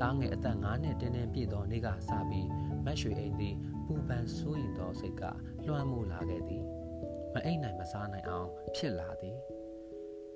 [0.00, 2.48] တားငယ်အသက်9နှစ်တင်းတင်းပြည့်သောနေ့ကစပြီး
[2.84, 3.54] မတ်ရွှေအိမ်သည်
[3.86, 5.22] ပူပန်ဆိုးရင်သောစိတ်က
[5.66, 6.64] လွှမ်းမိုးလာခဲ့သည်
[7.34, 9.36] မအိမ်နိုင်မစားနိုင်အောင်ဖြစ်လာသည်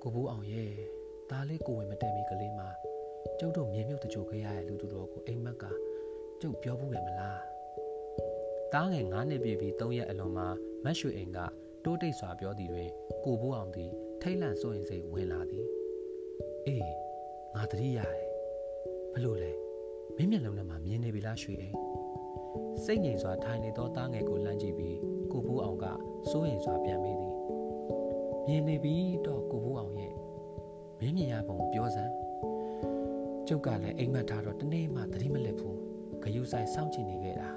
[0.01, 0.71] ကိုဘူးအောင်ရဲ့
[1.29, 2.69] ဒါလေးကိုဝင်မတည့်မီကလေးမှာ
[3.39, 5.63] ကျုပ်တို့မြေမြုပ်တကြိုခဲ့ရတဲ့လူသူတော်ကိုအိမ်မက်က
[6.41, 7.41] ကျုပ်ပြောဘူးခဲ့မလား
[8.73, 10.47] တားငယ်9နှစ်ပြည့်ပြီး3ရက်အလွန်မှာ
[10.83, 11.39] မတ်ရွှေအိမ်က
[11.83, 12.89] တိုးတိတ်စွာပြောသည်တွင်
[13.25, 15.65] ကိုဘူးအောင်သည်ထိတ်လန့်စိုးရင်စိတ်ဝင်လာသည်
[16.65, 16.85] အေး
[17.55, 18.27] ငါတတိရတယ်
[19.13, 19.51] ဘလို့လဲ
[20.17, 21.77] မင်းမျက်လုံးထဲမှာမြင်နေပြီလားရွှေအိမ်
[22.83, 24.97] စိတ်ငြိမ်စွာထိုင်နေသောသားငယ်ကိုလှမ်းကြည့်ပြီး
[25.31, 25.85] ကိုဖိုးအောင်က
[26.29, 27.33] စိုးရိမ်စွာပြန်မေးသည်
[28.47, 30.13] မြင်နေပြီတော့ကိုဖိုးအောင်ရဲ့
[30.99, 32.13] မင်းမြင်ရပုံပြောစမ်း
[33.47, 35.77] ကျုပ်ကလည်းအိမ်မက်ထားတော့တနေ့မှသတိမလစ်ဘူး
[36.23, 37.51] ဂယုဆိုင်စောင့်ကြည့်နေခဲ့တာ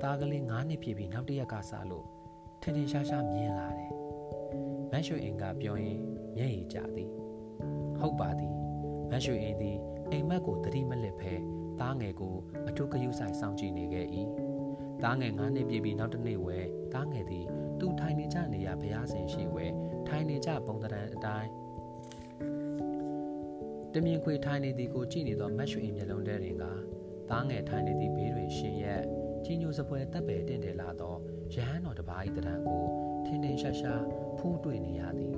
[0.00, 2.06] သားကလေး9နှစ်ပြည့်ပြီးနောက်တစ်ရက်ကစားလို့
[2.62, 3.92] ထင်ထင်ရှားရှားမြင်လာတယ်
[4.92, 6.00] မတ်ရွှေအင်ကပြောရင်
[6.36, 7.10] မျက်ရည်ကျသည်
[7.98, 8.52] ဟုတ်ပါသည်
[9.10, 9.76] မတ်ရွှေအင်သည်
[10.10, 11.32] အိမ်မက်ကိုသတိမလစ်ဖဲ
[11.80, 12.34] သားငယ်ကို
[12.68, 14.06] အထုကယူဆိုင်စောင့်ကြည့်နေခဲ့၏
[15.02, 16.58] သားငယ်9နှစ်ပြည့်ပြီးနောက်တစ်နေ့ဝဲ
[16.94, 17.46] သားငယ်သည်
[17.80, 19.66] သူထိုင်နေကြနေရဘုရားရှင်ရှိဝဲ
[20.08, 21.50] ထိုင်နေကြပုံတရံအတိုင်း
[23.94, 26.64] တမြင်ခွေထိုင်နေသည်ကိုကြည့်နေသောမတ်ရွှေအင်မျက်လုံးထဲတွင်က
[27.30, 29.02] သားငယ်ထိုင်နေသည့်ဘေးတွင်ရှင်ရက်
[29.44, 31.14] ကြီးညိုစပွဲတပ်ပယ်တင့်တယ်လာသော
[31.54, 32.82] ရဟန်းတော်တစ်ပါး၏တရံကို
[33.26, 34.04] ထင်းထင်းရှားရှား
[34.38, 35.34] ဖူးတွေ့နေရသည်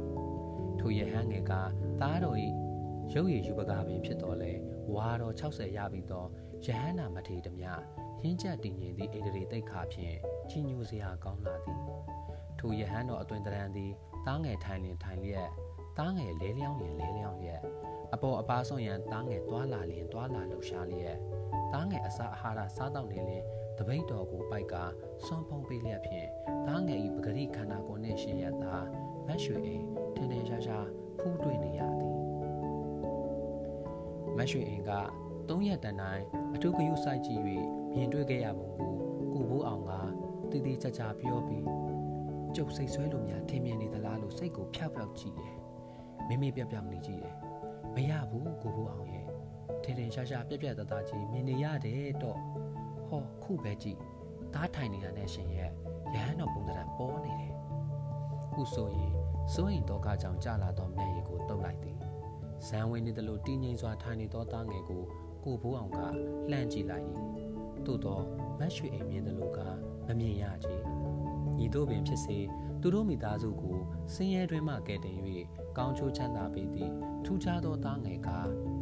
[0.80, 1.52] ထိုရဟန်းငယ်က
[2.00, 2.38] သားတော်၏
[3.12, 4.52] ရုပ်ရည်ယူပကားပင်ဖြစ်တော်လဲ
[4.94, 6.24] ဝါတော်60ရပြီးသော
[6.64, 7.64] ယဟန္တာမထေတမြ
[8.22, 10.16] ရင်းချက်တည်ငြိမ်သည့်အိန္ဒြေတိတ်ခါဖြင့်
[10.50, 11.80] ကြီးညိုစရာကောင်းလာသည်
[12.58, 13.92] ထိုယဟန်တော်အတွင်တရံသည်
[14.26, 15.48] တားငယ်ထိုင်လင်ထိုင်လျက်
[15.98, 17.62] တားငယ်လဲလျောင်းရင်လဲလျောင်းလျက်
[18.14, 21.16] အပေါ်အပါဆုံးရန်တားငယ်တွာလာလင်တွာလာလှူရှားလျက်
[21.72, 23.42] တားငယ်အစာအာဟာရစားတော့နေလင်
[23.78, 24.74] တပိတ်တော်ကိုပိုက်က
[25.24, 26.28] စွန့်ဖုံးပေးလျက်ဖြင့်
[26.68, 28.74] တားငယ်၏ပဂရိခန္ဓာကိုယ်နှင့်ရှင်ရသာ
[29.26, 29.84] မတ်ရွှေအိမ်
[30.14, 30.88] ထင်ထင်ရှားရှား
[31.20, 32.16] ဖူးတွေ့နေရသည်
[34.36, 34.90] မတ်ရွှေအိမ်က
[35.48, 37.42] သုံးရက်တန်တိုင်းအထူးဂယုစိုက်ကြည့်၍
[37.94, 38.92] မြင်တွေ့ခဲ့ရပုံကို
[39.32, 39.92] ကိုဘိုးအောင်က
[40.50, 41.66] တည်တည်ချာချာပြောပြီး
[42.54, 45.56] ကျုပ်စိတ်ဆွဲလို့များထင်မြင်နေသလားလို့စိတ်ကိုဖျောက်ဖျောက်ကြည့်တယ်
[46.28, 47.36] မိမိပြောက်ပြောက်နေကြည့်တယ်
[47.96, 49.26] မရဘူးကိုဘိုးအောင်ရဲ့
[49.82, 52.38] ထင်ထင်ရှားရှားပြက်ပြက်တသားကြီးမြင်နေရတယ်တော့
[53.08, 53.98] ဟောခုပဲကြည့်
[54.54, 55.70] သားထိုင်နေတာနဲ့ရှင်ရဲ့
[56.14, 57.54] ရဟန်းတော်ပုံစံပေါ်နေတယ်
[58.52, 59.12] ခုဆိုရင်
[59.54, 61.98] စိုးရင်တော့ကကြောင့်ကြာလာသောမျက်ရည်ကိုတုပ်လိုက်သည်
[62.66, 65.02] ဇန်ဝင်နေသလိုတင်းငိမ့်စွာထိုင်နေသောသားငယ်ကို
[65.44, 66.00] ကိုဘိုးအောင်က
[66.50, 67.06] လှမ်းကြည့်လိုက်၏
[67.86, 68.20] သို့သော
[68.58, 69.58] မတ်ရွှေအိမ်မြင်သလိုက
[70.06, 70.68] မမြင်ရကြ။
[71.58, 72.38] ညီတို့ပင်ဖြစ်စေ
[72.80, 73.76] သူတို့မိသားစုကို
[74.14, 75.16] ဆင်းရဲတွင်မှကယ်တင်၍
[75.76, 76.92] ကောင်းချိုးချမ်းသာပေးသည့်
[77.26, 78.28] ထူးခြားသောသားငယ်က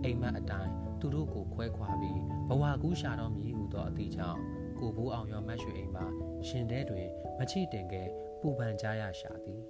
[0.04, 4.40] အိမ်မက်အတိုင်းသူတို့ကိုခွဲခွာပြီးဘဝကူးရှာတော်မူဟုသောအသည့်ကြောင့်
[4.78, 6.06] ကိုဘိုးအောင်ရောမတ်ရွှေအိမ်မှာ
[6.48, 8.02] ရှင်တဲတွင်မချိတင်ကဲ
[8.40, 9.62] ပူပန်ကြရရှာသည်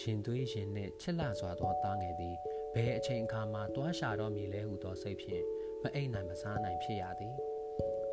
[0.00, 2.36] ရှင်သွေးရှင်နှင့်ချစ်လာစွာသောသားငယ်သည်
[2.74, 5.44] ဘယ်အချိန်အခါမှတွားရှာတော်မူလဲဟုသောစိတ်ဖြင့်
[5.82, 7.34] မအိမ်နိုင်မစားနိုင်ဖြစ်ရသည်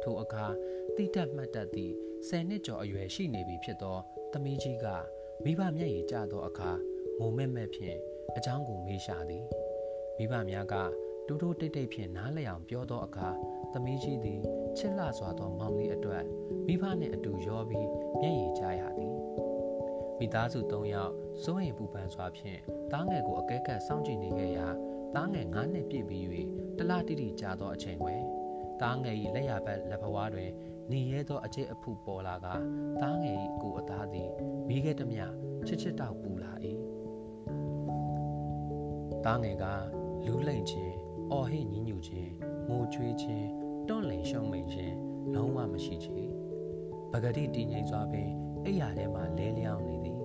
[0.02, 0.46] ထိုအခါ
[0.96, 1.94] တိတက်မှတ်တတ်သည့်
[2.28, 3.98] ဆယ်နှစ်ကျော်အရွယ်ရှိနေပြီဖြစ်သော
[4.32, 4.86] သမီးကြီးက
[5.44, 6.72] မိဘမျက်ရည်ကျသောအခါ
[7.20, 7.98] ငုံမဲ့မဲ့ဖြင့်
[8.38, 9.46] အချောင်းကိုမေးရှာသည်
[10.18, 10.76] မိဘများက
[11.28, 13.28] တိုးတိုးတိတ်တိတ်ဖြင့်နားလည်အောင်ပြောသောအခါ
[13.74, 14.42] သမီးကြီးသည်
[14.78, 16.24] ချစ်လှစွာသောမောင်လေးအတွက်
[16.68, 17.90] မိဘနှင့်အတူရောပြီး
[18.22, 19.14] မျက်ရည်ကျရသည်
[20.20, 21.14] မိသားစု၃ယောက်
[21.44, 22.60] စိုးရိမ်ပူပန်စွာဖြင့်
[22.92, 24.68] တားငယ်ကိုအကဲကပ်စောင့်ကြည့်နေခဲ့ရာ
[25.16, 26.26] တားငယ်၅နှစ်ပြည့်ပြီး၍
[26.78, 28.24] တလတိတိကြာသောအချိန်ဝယ်
[28.82, 30.52] တားငယ်၏လက်ရဘက်လက်ဘဝတွင်
[30.92, 32.48] နေရဲသောအကျစ်အဖုပေါ်လာက
[33.02, 34.30] တားငယ်၏ကိုအသားသည်
[34.68, 35.22] မိခဲ့သည်မြ
[35.68, 36.54] ချစ်ချစ်တောက်ပူလာ၏
[39.26, 39.66] တားငယ်က
[40.26, 40.94] လူးလိမ့်ခြင်း
[41.32, 42.32] အော်ဟစ်ညှဉ်းညူခြင်း
[42.70, 43.48] ငိုကြွေးခြင်း
[43.88, 44.96] တွန့်လိန်ရှုံမိန်ခြင်း
[45.34, 46.20] လုံးဝမရှိချေ
[47.12, 48.30] ပဂတိတည်ငြိမ်စွာပင်
[48.66, 50.20] အိယာထဲမှလဲလျောင်းနေသည်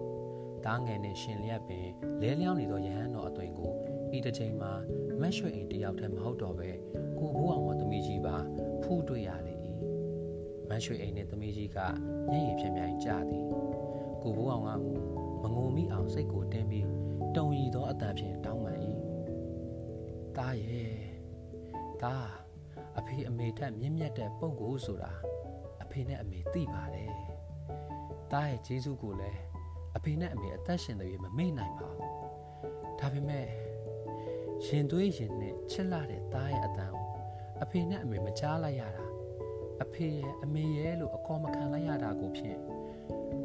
[0.65, 1.87] တားငယ်နှင့်ရှင်လျက်ပင်
[2.23, 3.73] လဲလျောင်းနေသောယဟန်တော်အသွင်ကို
[4.17, 4.73] ဤတစ်ချိန်မှာ
[5.21, 6.71] မတ်ရွှေအိမ်တယောက်တည်းမဟုတ်တော့ပဲ
[7.19, 8.37] ကိုဘိုးအောင်မသမီးကြီးပါ
[8.83, 9.55] ဖူးတွေ့ရလေ၏
[10.69, 11.79] မတ်ရွှေအိမ်နှင့်သမီးကြီးက
[12.31, 13.45] မျက်ရည်ဖြင့်မြိုင်ကြသည်
[14.23, 14.71] ကိုဘိုးအောင်က
[15.43, 16.87] မငုံမိအောင်စိတ်ကိုတင်းပြီး
[17.37, 18.52] တုံရီသောအတန်ဖြင့်တောင်းပန်၏
[20.39, 20.95] တားရဲ့
[22.03, 22.29] တား
[22.99, 25.13] အဖေအမေထက်မြင့်မြတ်တဲ့ပုံကိုဆိုတာ
[25.83, 27.15] အဖေနဲ့အမေသိပါတယ်
[28.33, 29.41] တားရဲ့ဂျေစုကိုလည်း
[29.97, 32.13] အဖေနဲ့အမေအသက်ရှင်တွေမမေ့နိုင်ပါဘူး
[32.99, 33.47] ဒါပေမဲ့
[34.67, 37.09] ရင်သွေးရင်နဲ့ချစ်လာတဲ့သားရဲ့အတန်ကို
[37.63, 39.07] အဖေနဲ့အမေမကြားလိုက်ရတာ
[39.83, 42.59] အဖေရဲ့အမေရဲ့လို့အခေါ်မခံလိုက်ရတာကိုဖြင့်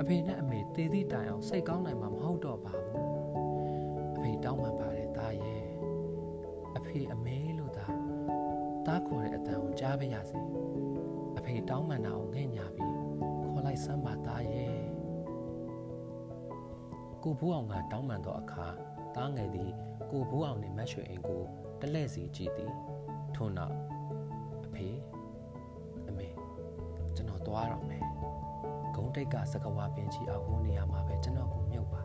[0.01, 3.05] အဖေနဲ့အမေတည်သည့်တိုင်အောင်စိတ်ကောင်းနိုင်မှာမဟုတ်တော့ပါဘူး
[4.15, 4.96] အဖေတောင်းပန်ပါတယ်သားရဲ့အ
[6.87, 7.87] ဖေအမေလို့သာ
[8.85, 10.37] သားခေါ်တဲ့အတန်ကိုကြားပါရစေ
[11.37, 12.93] အဖေတောင်းပန်တာကိုငဲ့ညာပြီး
[13.51, 14.75] ခေါ်လိုက်စမ်းပါသားရဲ့
[17.23, 18.67] ကိုဘူးအောင်ကတောင်းပန်တော့အခါ
[19.15, 19.71] သားငယ်သည်
[20.11, 21.41] ကိုဘိုးအောင်နှင့်မတ်ရွှေအိမ်ကို
[21.81, 22.71] တလဲ့စီကြည့်သည်
[23.35, 23.75] ထို့နောက်
[24.65, 24.87] အဖေ
[26.07, 26.27] အမေ
[27.15, 28.05] ကျွန်တော်သွားတော့မယ်
[28.95, 32.03] ဂုံးတိတ်ကစကဝါပင်ကြီးအောင်ဟိုနေရာမှာပဲကျွန်တော်ကိုမြုပ်ပါ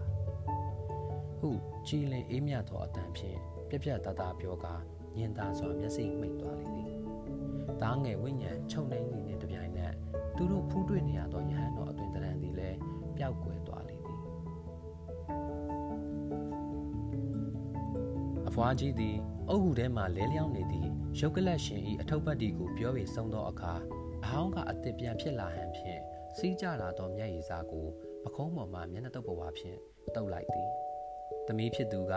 [1.39, 1.51] ဟု
[1.87, 3.39] ကြည်လင်အေးမြသောအတန်ဖြင့်
[3.73, 4.75] ပြက်ပြက်တသားပြောကာ
[5.17, 7.01] ညင်သာစွာမျက်စိမိတ်သွားလေသည်
[7.83, 9.95] တားငယ်ဝိညာဉ်ချုပ်နေသည်နှင့်တပြိုင်နက်
[10.37, 12.79] သူတို့ဖူးတွေ့နေရသောယဟန်တော်အတွင်တရံသည်လည်း
[13.17, 14.21] ပျောက်ကွယ်သွားလေသည်
[18.49, 19.17] အဖွားကြီးသည်
[19.49, 20.89] အုတ်ဟုထဲမှလဲလျောင်းနေသည့်
[21.21, 23.73] ရုပ်ကလတ်ရှင်ဤအထုပ်ပတ်တီကိုပြောပြီးဆုံးသောအခါ
[24.25, 26.01] အဟောင်းကအသစ်ပြန်ဖြစ်လာဟန်ဖြင့်
[26.37, 27.87] စီးကြလာသောမျက်ရည်စာကို
[28.25, 29.79] ပခုံးပေါ်မှမျက်နှာတုပ်ပေါ်ပါဖြင့်
[30.15, 30.71] တုပ်လိုက်သည်။
[31.47, 32.15] သမီးဖြစ်သူက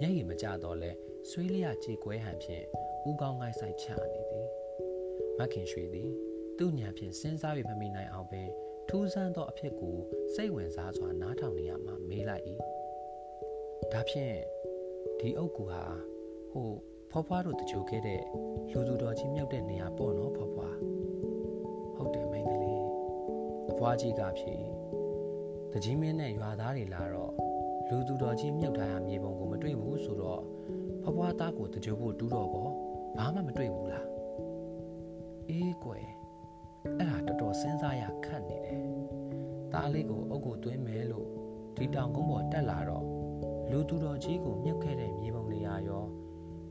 [0.00, 0.90] မျက်ရည်မကျတော့လဲ
[1.30, 2.64] ဆွေးလျကြေကွဲဟန်ဖြင့်
[3.08, 4.48] ဥကောင်းငိုင်းဆိုင်ချနေသည်။
[5.38, 6.10] မခင်ရွှေသည်
[6.58, 8.48] သူ့ညာဖြင့်စဉ်းစား၍မမိနိုင်အောင်ပင်
[8.88, 9.96] ထူးဆန်းသောအဖြစ်ကို
[10.34, 12.44] စိတ်ဝင်စားစွာနားထောင်နေရမှမေးလိုက်၏။
[13.92, 14.36] ဒါဖြင့်
[15.20, 15.84] ဒီအုပ်ကူဟာ
[16.50, 16.68] ဟို
[17.10, 18.22] ဖွားဖွားတို့တကြိုခဲ့တဲ့
[18.72, 20.76] လူသူတော်ကြီးမြုပ်တဲ့နေရာပေါ့နော်ဖွားဖွား
[21.96, 22.82] ဟုတ်တယ်မိန်းကလေး
[23.70, 24.54] အဖွားကြီးကဖြေ
[25.72, 27.23] တကြီးမင်းနဲ့ရွာသားတွေလာတော့
[27.88, 30.42] လူသူတော်ကြီးမြုပ်ထားရမြေပုံကိုမတွေ့ဘူးဆိုတော့
[31.02, 32.68] ဖွားဖွားသားကိုတကြိုဖို့တူးတော့ကော
[33.16, 34.06] ဘာမှမတွေ့ဘူးလား
[35.48, 36.06] အေးကွယ်
[36.98, 38.82] အဲ့ဒါတော်တော်စဉ်းစားရခက်နေတယ်
[39.72, 41.28] သားလေးကိုအုပ်ကိုသွင်းမယ်လို့
[41.76, 43.04] ဒီတောင်ကုန်းပေါ်တက်လာတော့
[43.70, 46.04] လူသူတော်ကြီးကိုမြုပ်ခဲ့တဲ့မြေပုံနေရာရော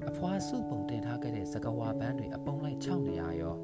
[0.10, 3.56] အဖွာစုပုံတင်ထားခဲ့တဲ့စကဝါပန်းတွေအပုံလိုက်ခြောက်နေရရော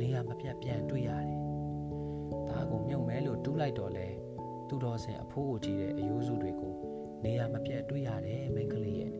[0.00, 1.40] နေရာမပြတ်ပြန်တွေ့ရတယ်။
[2.48, 4.07] ဒါကိုမြုပ်မဲလို့တူးလိုက်တော့လေ
[4.68, 6.74] သူတော်စင်အဖိုးကိုကြည့်တဲ့အယိုးစုတွေကို
[7.24, 9.12] နေရာမပြတ်တွေ့ရတယ်မိန်းကလေးရဲ့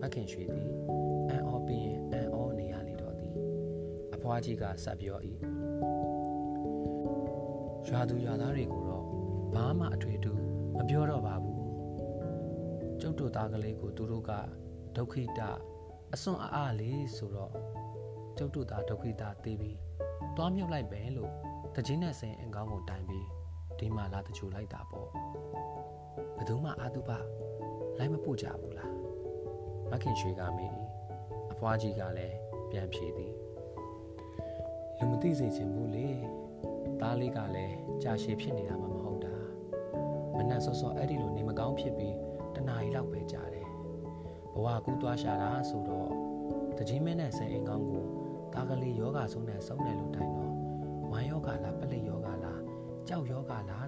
[0.00, 0.68] မခင်ရွှေသည်
[1.28, 3.34] အန်အော်ပြီးရင်အန်အော်နေရလေတော့သည်
[4.14, 5.18] အဖွားကြီးကဆက်ပြော၏
[7.88, 9.04] ရွာသူရွာသားတွေကိုတော့
[9.54, 10.40] ဘာမှအထွေထူး
[10.76, 11.62] မပြောတော့ပါဘူး
[13.00, 14.32] ကျုပ်တို့သားကလေးကိုသူတို့က
[14.96, 15.40] ဒုက္ခိတ
[16.14, 17.52] အစွန်အားအားလေးဆိုတော့
[18.36, 19.78] ကျုပ်တို့သားဒုက္ခိတသေးပြီး
[20.36, 21.32] တွားမြုပ်လိုက်ပဲလို့
[21.74, 23.26] တကြီးနဲ့စိန်အင်ကောင်းကိုတိုင်ပြီး
[23.82, 25.08] ဒီမှာလာတချိုလိုက်တာပေါ့
[26.36, 27.10] ဘယ်သူမှအာတုပ
[27.98, 28.94] လိုက်မပို့ကြဘူးလား
[29.90, 30.74] မခင်ရွှေကမေး
[31.52, 32.36] အဖွားကြီးကလည်း
[32.70, 33.34] ပြန်ဖြေသည်
[34.98, 36.08] လူမသိစေချင်ဘူးလေ
[37.00, 39.36] သားလေးကလည်းကြာရှည်ဖြစ်နေတာမှမဟုတ်တာ
[40.36, 42.16] မနှက်စောစောအဲ့ဒီလိုနေမကောင်းဖြစ်ပြီး
[42.54, 43.68] တနားရီလောက်ပဲကြာတယ်
[44.52, 46.10] ဘဝကူးသွားရှာတာဆိုတော့
[46.78, 48.04] တကြီးမင်းနဲ့ဆယ်အိမ်ကောင်းကို
[48.52, 50.51] သားကလေးယောဂဆုံးနဲ့ဆုံးတယ်လို့တိုင်တော့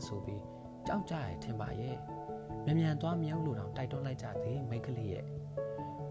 [0.08, 0.42] ဆိုပြီး
[0.86, 1.96] ကြောက်ကြရထင်ပါရဲ့
[2.64, 5.24] မြန်မြန်သွားမြုပ်လို့တော့တိုက်တွန်းလိုက်ကြသည်မိတ်ကလေးရဲ့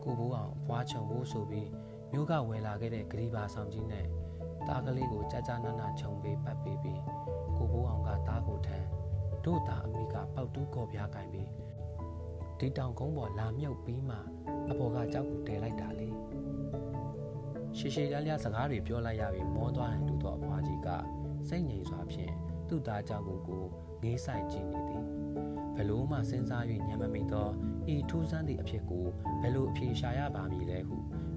[0.03, 1.69] ကိုဘိုးအောင်ဘွားချုံဖို့ဆိုပြီး
[2.11, 4.05] မြို့ကဝယ်လာခဲ့တဲ့ဂရီဘာဆောင်ကြီးနဲ့
[4.67, 7.01] သားကလေးကိုကြာကြာနာနာခြုံပေးပတ်ပေးပြီး
[7.57, 8.87] ကိုဘိုးအောင်ကသားကိုထမ်း
[9.45, 11.49] တို့သားအမိကပေါက်တူးကော်ပြားကင်ပြီး
[12.59, 14.17] ဒီတောင်ကုန်းပေါ်လာမြုပ်ပြီးမှ
[14.69, 16.09] အပေါ်ကကြောက်ကိုတဲလိုက်တာလေ
[17.77, 20.89] ရှေရှေလျားလျားစကားတွေပြောလိုက်ရပြီးမောသွားတယ်တူတော့အဖွားကြီးက
[21.49, 22.33] စိတ်ငြိမ်စွာဖြင့်
[22.73, 23.63] သူ့သားကြောက်ကိုကို
[24.03, 25.03] ငေးဆိုင်ကြည့်နေသည်
[25.77, 27.47] ဘလို့မှစဉ်းစား၍ညံမမိသော
[27.93, 29.05] ဤထူးဆန်းသည့်အဖြစ်ကို
[29.41, 30.95] ဘလို့အဖြေရှာရပါမည်လဲဟု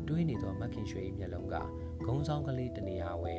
[0.09, 1.55] တွေးနေသောမခင်ရွှေ၏မျက်လုံးက
[2.07, 3.35] ဂုံဆောင်ကလေးတနေရာဝဲ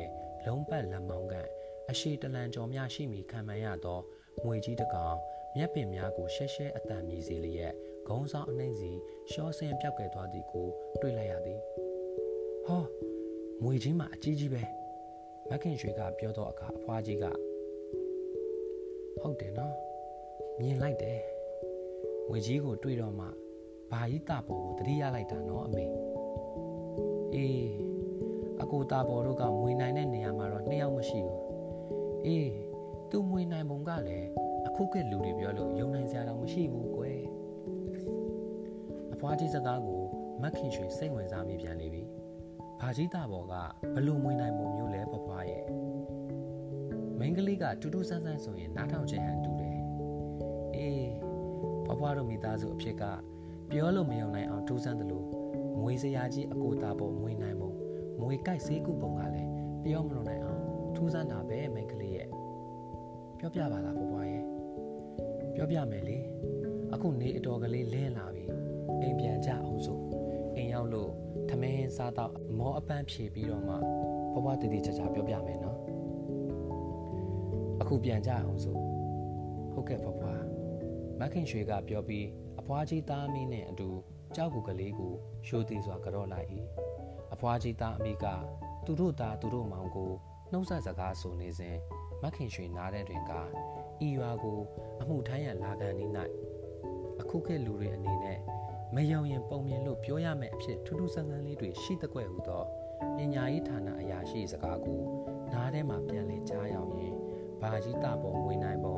[0.46, 1.48] လုံးပတ်လက်မောင်းကန်
[1.90, 4.00] အရှိတလန်ကျော်များရှိမိခံမှန်ရသော
[4.44, 5.16] ငွေကြီးတကောင်
[5.56, 7.74] မျက်ပင်များကိုရှဲရှဲအတန်မြည်စေလျက်
[8.08, 8.92] ဂုံဆောင်အနှိမ့်စီ
[9.30, 10.66] ရှောဆင်းပြောက်ကဲသွားသည်ကို
[11.00, 11.60] တွေ့လိုက်ရသည်
[12.66, 12.82] ဟော
[13.62, 14.62] ငွေကြီးမှအကြီးကြီးပဲ
[15.50, 17.26] မခင်ရွှေကပြောတော့အခါအဖွားကြီးက
[19.22, 19.74] ဟုတ်တယ်နော်
[20.60, 21.20] မြင်လိုက်တယ်
[22.28, 23.26] ငွေကြီးကိုတွေ့တော့မှ
[23.90, 25.86] ဘာကြီးတာပေါ်ကိုတတိရလိုက်တာနော်အမေ
[27.34, 27.68] အေး
[28.62, 31.40] အကိုတာပေါ်တို့ကမွေနိုင်တဲ့နေရာမှာတော့နှစ်ယောက်မရှိဘူး
[32.26, 32.50] အေး
[33.10, 34.28] သူမွေနိုင်ပုံကလည်း
[34.66, 37.20] အခုကလူတွေပြောလို့ယုံနိုင်စရာတော့မရှိဘူးကွယ်
[39.12, 40.00] အဖွားကြီးစကားကို
[40.42, 42.02] မက်ခင်ရွှေစိတ်ဝင်စားမိပြန်လေပြီ
[42.80, 43.54] ဘာကြီးတာပေါ်က
[43.94, 45.87] ဘလို့မွေနိုင်ပုံမျိုးလဲဖွားဖွားရဲ့မင်း
[47.38, 49.78] ကလေးကတူတူဆန်းဆန်းဆိုရင်နားထောင်ခြင်းဟန်တူတယ်
[50.76, 51.10] အေး
[51.84, 53.02] ဖွားဖွားတို့မိသားစုအဖြစ်က
[53.70, 55.26] ပြောလို့မယုံနိုင်အောင်ထူးဆန်းတယ်လို့
[55.80, 57.70] မွေစရာကြီးအကိုတာပေါ်မွေနိုင်ပုံ
[58.20, 59.50] မွေကြိုက်စေးကုပုံကလည်း
[59.84, 60.60] ပြောမလို့နိုင်အောင်
[60.96, 62.28] ထူးဆန်းတာပဲမိန်းကလေးရဲ့
[63.38, 64.44] ပြောပြပါလားဘွားရဲ့
[65.54, 66.18] ပြောပြမယ်လေ
[66.92, 68.44] အခုနေအတော်ကလေးလင်းလာပြီ
[69.00, 70.00] အိမ်ပြန်ကြအောင်ဆို
[70.56, 71.10] အိမ်ရောက်လို့
[71.48, 73.74] ထမင်းစားတော့မောအပန်းဖြေပြီးတော့မှ
[74.44, 75.77] ဘွားတည်တည်ချာချာပြောပြမယ်နော်
[77.80, 78.76] အခုပြန်ကြအောင်ဆို
[79.72, 80.44] ဟုတ်ကဲ့ဘွား
[81.20, 82.26] မခင်ရွှေကပြောပြီး
[82.60, 83.88] အဖွားကြီးသားမင်းနဲ့အတူ
[84.36, 85.12] ကြောက်ကူကလေးကို
[85.46, 86.48] ရှိုးသေးစွာကြော့လိုက်၏
[87.32, 88.26] အဖွားကြီးသားအမိက
[88.84, 90.12] သူတို့သားသူတို့မောင်ကို
[90.52, 91.76] နှုတ်ဆက်စကားဆိုနေစဉ်
[92.22, 93.32] မခင်ရွှေနားတဲ့တွင်က
[94.06, 94.60] ဤရွာကို
[95.00, 96.06] အမှုထမ်းရန်လာကန်နေ၌
[97.20, 98.38] အခုခေတ်လူတွေအနေနဲ့
[98.94, 102.62] မယုံရင်ပုံမြင်လို့ပြောရမယ့်အဖြစ်ထူးထူးဆန်းဆန်းလေးတွေရှိတဲ့ကွယ်ဟူသော
[103.16, 105.00] ပညာရေးဌာနအရာရှိစကားကို
[105.52, 107.17] နားထဲမှာပြန်လည်ကြားရောက်ရင်
[107.62, 108.96] ဘာကြီးတပုံငွေနိုင်ပုံ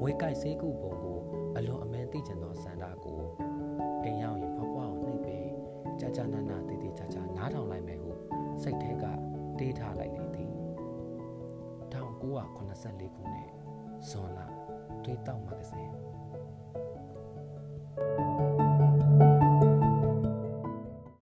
[0.00, 1.18] ငွေကြိုက်စေးကုပုံကို
[1.56, 3.20] အလွန်အမင်းသိကျင်သောစန္ဒာကို
[4.04, 5.48] အိမ်ရောက်ရင်ဘဘွားကိုနှိပ်ပေး
[6.00, 8.10] ကြာကြာနာနာတည်တည်ချာချာနားထောင်လိုက်မယ်ဟု
[8.62, 9.04] စိတ်ထဲက
[9.58, 10.50] တေးထားလိုက်လေသည်
[11.92, 14.40] 1984ခုနှစ်ဇွန်လ
[15.04, 16.09] တွေးတောက်မဂဇင်း